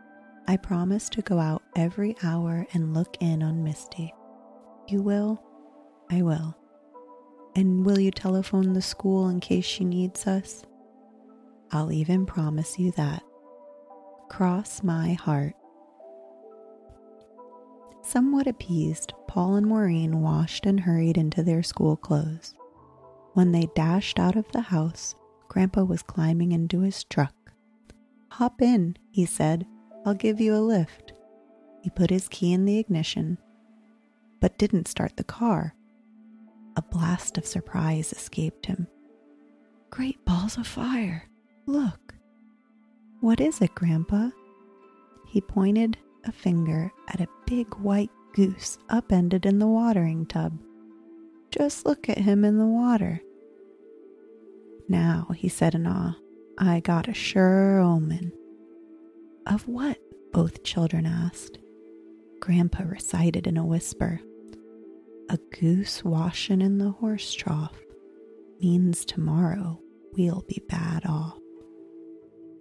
I 0.47 0.56
promise 0.56 1.10
to 1.10 1.23
go 1.23 1.39
out 1.39 1.62
every 1.75 2.15
hour 2.23 2.65
and 2.73 2.93
look 2.93 3.17
in 3.19 3.43
on 3.43 3.65
Misty. 3.65 4.13
You 4.88 5.01
will? 5.01 5.43
I 6.10 6.21
will. 6.21 6.56
And 7.56 7.86
will 7.86 8.00
you 8.00 8.12
telephone 8.12 8.74
the 8.74 8.82
school 8.82 9.30
in 9.30 9.39
case 9.39 9.65
she 9.65 9.86
needs 9.86 10.28
us? 10.28 10.63
I'll 11.72 11.91
even 11.91 12.26
promise 12.26 12.78
you 12.78 12.91
that. 12.91 13.24
Cross 14.30 14.84
my 14.84 15.13
heart. 15.13 15.56
Somewhat 18.02 18.46
appeased, 18.46 19.13
Paul 19.28 19.56
and 19.56 19.65
Maureen 19.65 20.22
washed 20.22 20.65
and 20.65 20.80
hurried 20.80 21.18
into 21.18 21.44
their 21.44 21.63
school 21.63 21.96
clothes. 21.96 22.54
When 23.34 23.52
they 23.52 23.70
dashed 23.74 24.20
out 24.20 24.36
of 24.36 24.52
the 24.52 24.62
house, 24.62 25.15
Grandpa 25.48 25.84
was 25.84 26.04
climbing 26.04 26.52
into 26.52 26.82
his 26.82 27.04
truck. 27.06 27.34
Hop 28.32 28.62
in, 28.62 28.98
he 29.12 29.26
said. 29.26 29.65
I'll 30.06 30.13
give 30.13 30.39
you 30.39 30.56
a 30.56 30.58
lift. 30.60 31.13
He 31.82 31.89
put 31.89 32.10
his 32.10 32.28
key 32.28 32.54
in 32.54 32.65
the 32.65 32.78
ignition, 32.78 33.38
but 34.39 34.58
didn't 34.58 34.88
start 34.88 35.18
the 35.18 35.24
car. 35.24 35.74
Blast 36.91 37.38
of 37.38 37.45
surprise 37.45 38.13
escaped 38.13 38.65
him. 38.65 38.88
Great 39.89 40.24
balls 40.26 40.58
of 40.58 40.67
fire! 40.67 41.30
Look! 41.65 42.15
What 43.21 43.39
is 43.39 43.62
it, 43.62 43.76
Grandpa? 43.76 44.30
He 45.28 45.41
pointed 45.41 45.98
a 46.26 46.32
finger 46.32 46.91
at 47.08 47.21
a 47.21 47.28
big 47.45 47.74
white 47.76 48.12
goose 48.34 48.78
upended 48.89 49.45
in 49.45 49.60
the 49.60 49.67
watering 49.67 50.26
tub. 50.26 50.60
Just 51.52 51.86
look 51.86 52.10
at 52.10 52.17
him 52.17 52.43
in 52.43 52.58
the 52.58 52.65
water. 52.65 53.21
Now, 54.88 55.28
he 55.36 55.50
said 55.50 55.74
in 55.76 55.88
awe, 55.88 56.15
I 56.58 56.80
got 56.82 57.08
a 57.08 57.13
sure 57.13 57.80
omen. 57.80 58.32
Of 59.45 59.67
what? 59.67 59.98
both 60.32 60.63
children 60.63 61.06
asked. 61.06 61.60
Grandpa 62.41 62.84
recited 62.84 63.48
in 63.48 63.56
a 63.56 63.65
whisper. 63.65 64.19
A 65.30 65.40
goose 65.60 66.04
washin' 66.04 66.62
in 66.62 66.78
the 66.78 66.92
horse 66.92 67.34
trough 67.34 67.82
means 68.62 69.06
tomorrow 69.06 69.80
we'll 70.18 70.44
be 70.48 70.62
bad 70.68 71.06
off. 71.06 71.38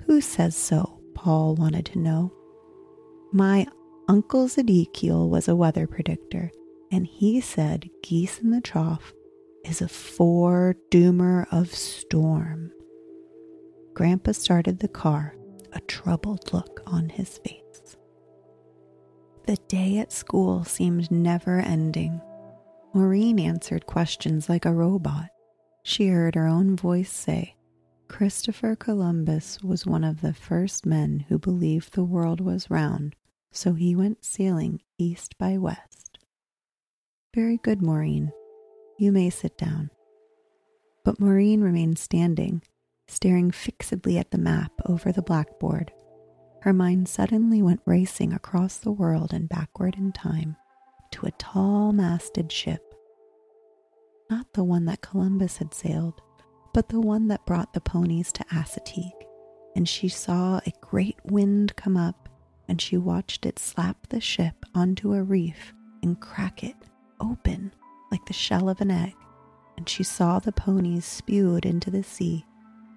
Who 0.07 0.21
says 0.21 0.57
so? 0.57 1.01
Paul 1.15 1.55
wanted 1.55 1.87
to 1.87 1.99
know. 1.99 2.33
My 3.33 3.67
Uncle 4.09 4.49
Zedekiel 4.49 5.29
was 5.29 5.49
a 5.49 5.57
weather 5.57 5.87
predictor, 5.87 6.51
and 6.91 7.07
he 7.07 7.41
said 7.41 7.89
geese 8.03 8.39
in 8.41 8.51
the 8.51 8.61
trough 8.61 9.13
is 9.65 9.81
a 9.81 9.87
foredoomer 9.87 11.47
of 11.51 11.75
storm. 11.75 12.71
Grandpa 13.95 14.33
started 14.33 14.79
the 14.79 14.89
car, 14.89 15.37
a 15.73 15.81
troubled 15.81 16.53
look 16.53 16.83
on 16.87 17.09
his 17.09 17.39
face. 17.39 17.97
The 19.47 19.57
day 19.69 19.99
at 19.99 20.13
school 20.13 20.65
seemed 20.65 21.11
never 21.11 21.61
ending. 21.61 22.21
Maureen 22.95 23.41
answered 23.41 23.87
questions 23.87 24.49
like 24.49 24.65
a 24.65 24.73
robot. 24.73 25.29
She 25.83 26.07
heard 26.07 26.37
her 26.37 26.47
own 26.47 26.77
voice 26.77 27.11
say, 27.11 27.57
Christopher 28.09 28.77
Columbus 28.77 29.61
was 29.65 29.85
one 29.85 30.05
of 30.05 30.21
the 30.21 30.33
first 30.33 30.87
men 30.87 31.25
who 31.29 31.37
believed 31.37 31.95
the 31.95 32.05
world 32.05 32.41
was 32.41 32.71
round, 32.71 33.17
so 33.51 33.75
he 33.75 33.97
went 33.97 34.25
sailing 34.25 34.81
east 34.97 35.37
by 35.39 35.59
west. 35.59 36.21
Very 37.35 37.59
good, 37.59 37.83
Maureen. 37.83 38.31
You 38.97 39.11
may 39.11 39.29
sit 39.29 39.59
down. 39.59 39.91
But 41.05 41.19
Maureen 41.19 41.63
remained 41.63 41.99
standing, 41.99 42.63
staring 43.09 43.51
fixedly 43.51 44.19
at 44.19 44.31
the 44.31 44.39
map 44.39 44.71
over 44.87 45.11
the 45.11 45.21
blackboard. 45.21 45.93
Her 46.63 46.73
mind 46.73 47.09
suddenly 47.09 47.61
went 47.61 47.81
racing 47.87 48.33
across 48.33 48.77
the 48.77 48.93
world 48.93 49.33
and 49.33 49.49
backward 49.49 49.97
in 49.97 50.13
time 50.13 50.57
to 51.15 51.27
a 51.27 51.31
tall 51.33 51.93
masted 51.93 52.51
ship. 52.53 52.95
Not 54.31 54.53
the 54.53 54.65
one 54.65 54.85
that 54.87 55.01
Columbus 55.01 55.57
had 55.57 55.75
sailed, 55.75 56.21
but 56.73 56.89
the 56.89 57.01
one 57.01 57.29
that 57.29 57.47
brought 57.47 57.73
the 57.73 57.81
ponies 57.81 58.33
to 58.33 58.45
Assateague. 58.45 59.13
And 59.77 59.89
she 59.89 60.09
saw 60.09 60.59
a 60.59 60.73
great 60.81 61.19
wind 61.25 61.75
come 61.77 61.97
up, 61.97 62.29
and 62.69 62.81
she 62.81 62.97
watched 62.97 63.47
it 63.47 63.59
slap 63.59 64.09
the 64.09 64.21
ship 64.21 64.65
onto 64.75 65.13
a 65.13 65.23
reef 65.23 65.73
and 66.03 66.21
crack 66.21 66.63
it 66.63 66.77
open 67.21 67.73
like 68.11 68.25
the 68.27 68.33
shell 68.33 68.69
of 68.69 68.81
an 68.81 68.91
egg. 68.91 69.15
And 69.77 69.89
she 69.89 70.03
saw 70.03 70.39
the 70.39 70.53
ponies 70.53 71.05
spewed 71.05 71.67
into 71.67 71.91
the 71.91 72.05
sea 72.05 72.45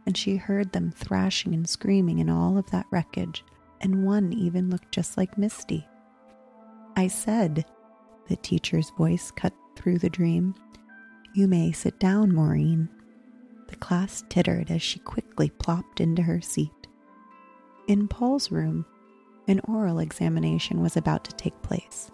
and 0.08 0.18
she 0.18 0.38
heard 0.38 0.72
them 0.72 0.90
thrashing 0.90 1.54
and 1.54 1.68
screaming 1.68 2.20
in 2.20 2.30
all 2.30 2.58
of 2.58 2.72
that 2.72 2.86
wreckage, 2.92 3.44
and 3.82 4.06
one 4.06 4.32
even 4.32 4.70
looked 4.70 4.90
just 4.90 5.18
like 5.18 5.38
Misty. 5.38 5.86
I 6.96 7.08
said, 7.08 7.66
the 8.28 8.36
teacher's 8.38 8.92
voice 8.92 9.32
cut 9.32 9.54
through 9.76 10.00
the 10.00 10.10
dream, 10.10 10.56
You 11.34 11.48
may 11.48 11.72
sit 11.72 12.00
down, 12.00 12.34
Maureen. 12.34 12.90
The 13.68 13.76
class 13.76 14.24
tittered 14.30 14.72
as 14.72 14.82
she 14.82 15.00
quickly 15.00 15.50
plopped 15.50 16.00
into 16.00 16.22
her 16.24 16.42
seat. 16.42 16.88
In 17.88 18.08
Paul's 18.08 18.52
room, 18.52 18.86
an 19.48 19.62
oral 19.62 20.00
examination 20.00 20.82
was 20.82 20.98
about 20.98 21.24
to 21.26 21.36
take 21.36 21.62
place. 21.62 22.12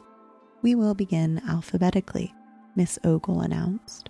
We 0.62 0.76
will 0.76 0.93
begin 0.93 1.41
alphabetically, 1.47 2.34
Miss 2.76 2.99
Ogle 3.04 3.41
announced. 3.41 4.10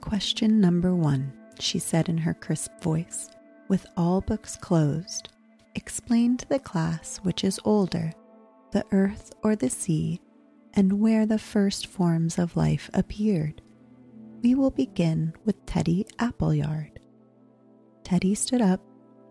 Question 0.00 0.60
number 0.60 0.94
one 0.94 1.32
she 1.58 1.78
said 1.78 2.08
in 2.08 2.18
her 2.18 2.34
crisp 2.34 2.70
voice, 2.80 3.30
with 3.68 3.86
all 3.96 4.20
books 4.20 4.56
closed, 4.56 5.28
explain 5.74 6.36
to 6.36 6.48
the 6.48 6.58
class 6.58 7.18
which 7.18 7.44
is 7.44 7.60
older, 7.64 8.12
the 8.72 8.84
earth 8.92 9.32
or 9.42 9.56
the 9.56 9.70
sea, 9.70 10.20
and 10.78 11.00
where 11.00 11.26
the 11.26 11.40
first 11.40 11.88
forms 11.88 12.38
of 12.38 12.56
life 12.56 12.88
appeared. 12.94 13.60
We 14.42 14.54
will 14.54 14.70
begin 14.70 15.32
with 15.44 15.66
Teddy 15.66 16.06
Appleyard. 16.20 17.00
Teddy 18.04 18.36
stood 18.36 18.60
up, 18.60 18.80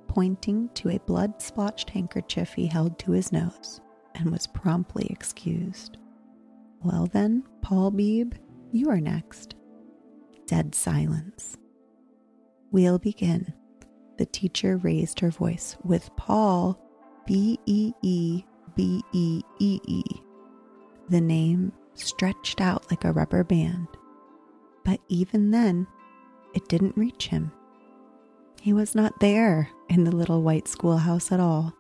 pointing 0.10 0.68
to 0.74 0.90
a 0.90 1.00
blood 1.00 1.42
splotched 1.42 1.90
handkerchief 1.92 2.52
he 2.54 2.68
held 2.68 3.00
to 3.00 3.14
his 3.14 3.32
nose, 3.32 3.80
and 4.16 4.30
was 4.30 4.46
promptly 4.46 5.08
excused. 5.10 5.98
Well, 6.84 7.08
then, 7.14 7.46
Paul 7.62 7.92
Beebe, 7.92 8.36
you 8.74 8.90
are 8.90 9.00
next. 9.00 9.56
Dead 10.48 10.76
silence. 10.76 11.56
We'll 12.74 13.00
begin. 13.00 13.54
The 14.18 14.26
teacher 14.26 14.76
raised 14.76 15.22
her 15.22 15.32
voice 15.32 15.78
with 15.82 16.14
Paul, 16.18 16.78
B 17.26 17.58
E 17.66 17.94
E 18.02 18.44
B 18.76 19.02
E 19.14 19.42
E 19.60 19.80
E. 19.88 20.04
The 21.10 21.22
name 21.22 21.72
stretched 21.94 22.62
out 22.62 22.90
like 22.92 23.04
a 23.04 23.12
rubber 23.12 23.44
band. 23.44 23.88
But 24.84 25.00
even 25.08 25.52
then, 25.52 25.88
it 26.54 26.68
didn't 26.68 26.98
reach 26.98 27.28
him. 27.28 27.52
He 28.62 28.74
was 28.74 28.96
not 28.96 29.20
there 29.20 29.70
in 29.90 30.04
the 30.04 30.16
little 30.16 30.42
white 30.42 30.68
schoolhouse 30.68 31.32
at 31.32 31.40
all. 31.40 31.74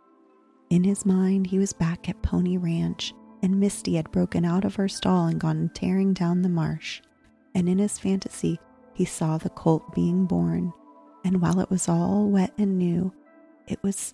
In 0.69 0.83
his 0.83 1.05
mind, 1.05 1.47
he 1.47 1.59
was 1.59 1.73
back 1.73 2.09
at 2.09 2.21
Pony 2.21 2.57
Ranch, 2.57 3.13
and 3.41 3.59
Misty 3.59 3.95
had 3.95 4.11
broken 4.11 4.45
out 4.45 4.65
of 4.65 4.75
her 4.75 4.87
stall 4.87 5.25
and 5.27 5.39
gone 5.39 5.71
tearing 5.73 6.13
down 6.13 6.41
the 6.41 6.49
marsh. 6.49 7.01
And 7.55 7.67
in 7.69 7.79
his 7.79 7.97
fantasy, 7.97 8.59
he 8.93 9.05
saw 9.05 9.37
the 9.37 9.49
colt 9.49 9.93
being 9.93 10.25
born, 10.25 10.73
and 11.23 11.41
while 11.41 11.59
it 11.59 11.69
was 11.69 11.87
all 11.87 12.29
wet 12.29 12.53
and 12.57 12.77
new, 12.77 13.13
it 13.67 13.81
was 13.83 14.13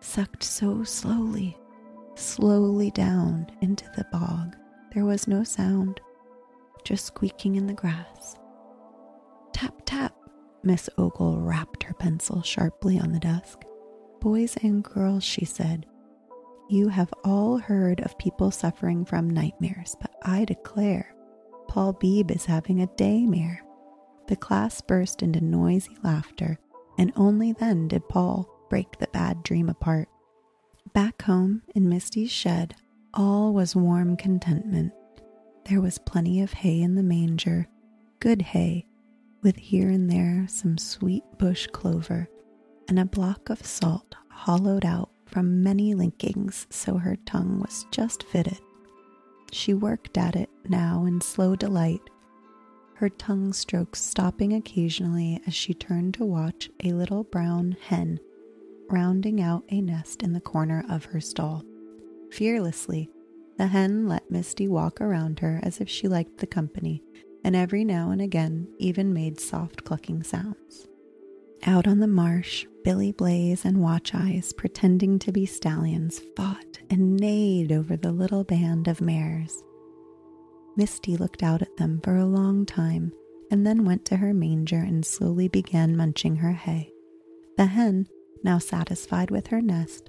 sucked 0.00 0.42
so 0.42 0.84
slowly, 0.84 1.56
slowly 2.16 2.90
down 2.90 3.46
into 3.60 3.84
the 3.96 4.06
bog. 4.10 4.56
There 4.94 5.04
was 5.04 5.28
no 5.28 5.44
sound, 5.44 6.00
just 6.84 7.06
squeaking 7.06 7.56
in 7.56 7.66
the 7.66 7.74
grass. 7.74 8.36
Tap, 9.52 9.74
tap, 9.84 10.14
Miss 10.62 10.88
Ogle 10.98 11.40
rapped 11.40 11.82
her 11.84 11.94
pencil 11.94 12.42
sharply 12.42 12.98
on 12.98 13.12
the 13.12 13.20
desk. 13.20 13.60
Boys 14.20 14.56
and 14.62 14.82
girls, 14.82 15.22
she 15.22 15.44
said, 15.44 15.86
you 16.68 16.88
have 16.88 17.14
all 17.22 17.58
heard 17.58 18.00
of 18.00 18.18
people 18.18 18.50
suffering 18.50 19.04
from 19.04 19.30
nightmares, 19.30 19.94
but 20.00 20.10
I 20.24 20.44
declare 20.44 21.14
Paul 21.68 21.92
Beebe 21.92 22.34
is 22.34 22.44
having 22.44 22.82
a 22.82 22.88
daymare. 22.88 23.58
The 24.26 24.34
class 24.34 24.80
burst 24.80 25.22
into 25.22 25.40
noisy 25.40 25.96
laughter, 26.02 26.58
and 26.98 27.12
only 27.14 27.52
then 27.52 27.86
did 27.86 28.08
Paul 28.08 28.48
break 28.68 28.98
the 28.98 29.06
bad 29.12 29.44
dream 29.44 29.68
apart. 29.68 30.08
Back 30.96 31.20
home 31.20 31.60
in 31.74 31.90
Misty's 31.90 32.30
shed, 32.30 32.74
all 33.12 33.52
was 33.52 33.76
warm 33.76 34.16
contentment. 34.16 34.94
There 35.66 35.82
was 35.82 35.98
plenty 35.98 36.40
of 36.40 36.54
hay 36.54 36.80
in 36.80 36.94
the 36.94 37.02
manger, 37.02 37.68
good 38.18 38.40
hay, 38.40 38.86
with 39.42 39.56
here 39.56 39.90
and 39.90 40.10
there 40.10 40.46
some 40.48 40.78
sweet 40.78 41.22
bush 41.36 41.66
clover, 41.66 42.30
and 42.88 42.98
a 42.98 43.04
block 43.04 43.50
of 43.50 43.66
salt 43.66 44.14
hollowed 44.30 44.86
out 44.86 45.10
from 45.26 45.62
many 45.62 45.94
linkings 45.94 46.64
so 46.70 46.96
her 46.96 47.16
tongue 47.26 47.60
was 47.60 47.84
just 47.90 48.22
fitted. 48.22 48.58
She 49.52 49.74
worked 49.74 50.16
at 50.16 50.34
it 50.34 50.48
now 50.66 51.04
in 51.04 51.20
slow 51.20 51.56
delight 51.56 52.00
her 52.94 53.10
tongue 53.10 53.52
strokes 53.52 54.00
stopping 54.00 54.54
occasionally 54.54 55.42
as 55.46 55.52
she 55.52 55.74
turned 55.74 56.14
to 56.14 56.24
watch 56.24 56.70
a 56.82 56.94
little 56.94 57.24
brown 57.24 57.76
hen 57.82 58.18
rounding 58.90 59.40
out 59.40 59.64
a 59.68 59.80
nest 59.80 60.22
in 60.22 60.32
the 60.32 60.40
corner 60.40 60.84
of 60.88 61.06
her 61.06 61.20
stall. 61.20 61.64
Fearlessly, 62.30 63.10
the 63.58 63.66
hen 63.68 64.06
let 64.06 64.30
Misty 64.30 64.68
walk 64.68 65.00
around 65.00 65.40
her 65.40 65.60
as 65.62 65.80
if 65.80 65.88
she 65.88 66.08
liked 66.08 66.38
the 66.38 66.46
company, 66.46 67.02
and 67.44 67.56
every 67.56 67.84
now 67.84 68.10
and 68.10 68.20
again 68.20 68.68
even 68.78 69.12
made 69.12 69.40
soft 69.40 69.84
clucking 69.84 70.22
sounds. 70.22 70.86
Out 71.64 71.86
on 71.86 72.00
the 72.00 72.06
marsh, 72.06 72.66
Billy 72.84 73.12
Blaze 73.12 73.64
and 73.64 73.82
Watch 73.82 74.14
Eyes, 74.14 74.52
pretending 74.52 75.18
to 75.20 75.32
be 75.32 75.46
stallions, 75.46 76.20
fought 76.36 76.78
and 76.90 77.16
neighed 77.16 77.72
over 77.72 77.96
the 77.96 78.12
little 78.12 78.44
band 78.44 78.88
of 78.88 79.00
mares. 79.00 79.64
Misty 80.76 81.16
looked 81.16 81.42
out 81.42 81.62
at 81.62 81.76
them 81.78 82.00
for 82.04 82.16
a 82.16 82.26
long 82.26 82.66
time 82.66 83.12
and 83.50 83.66
then 83.66 83.84
went 83.84 84.04
to 84.04 84.16
her 84.16 84.34
manger 84.34 84.78
and 84.78 85.04
slowly 85.04 85.48
began 85.48 85.96
munching 85.96 86.36
her 86.36 86.52
hay. 86.52 86.92
The 87.56 87.66
hen, 87.66 88.06
now 88.46 88.58
satisfied 88.58 89.28
with 89.28 89.48
her 89.48 89.60
nest, 89.60 90.08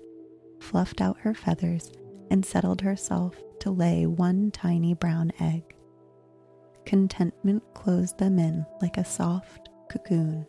fluffed 0.59 1.01
out 1.01 1.17
her 1.19 1.33
feathers 1.33 1.91
and 2.29 2.45
settled 2.45 2.79
herself 2.81 3.35
to 3.59 3.71
lay 3.71 4.05
one 4.05 4.51
tiny 4.51 4.93
brown 4.93 5.31
egg. 5.39 5.75
Contentment 6.85 7.63
closed 7.73 8.19
them 8.19 8.37
in 8.37 8.63
like 8.79 8.97
a 8.97 9.03
soft 9.03 9.69
cocoon. 9.89 10.45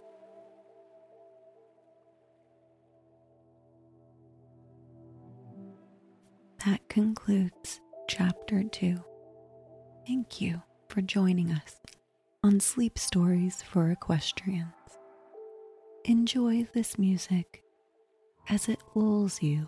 That 6.67 6.87
concludes 6.91 7.81
chapter 8.07 8.65
two. 8.65 9.03
Thank 10.07 10.43
you 10.43 10.61
for 10.89 11.01
joining 11.01 11.53
us 11.53 11.81
on 12.45 12.61
Sleep 12.61 12.99
Stories 12.99 13.63
for 13.63 13.91
Equestrians. 13.91 14.75
Enjoy 16.05 16.67
this 16.75 16.99
music 16.99 17.63
as 18.49 18.69
it 18.69 18.81
lulls 18.95 19.43
you 19.43 19.67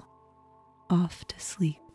off 0.88 1.26
to 1.28 1.38
sleep. 1.38 1.89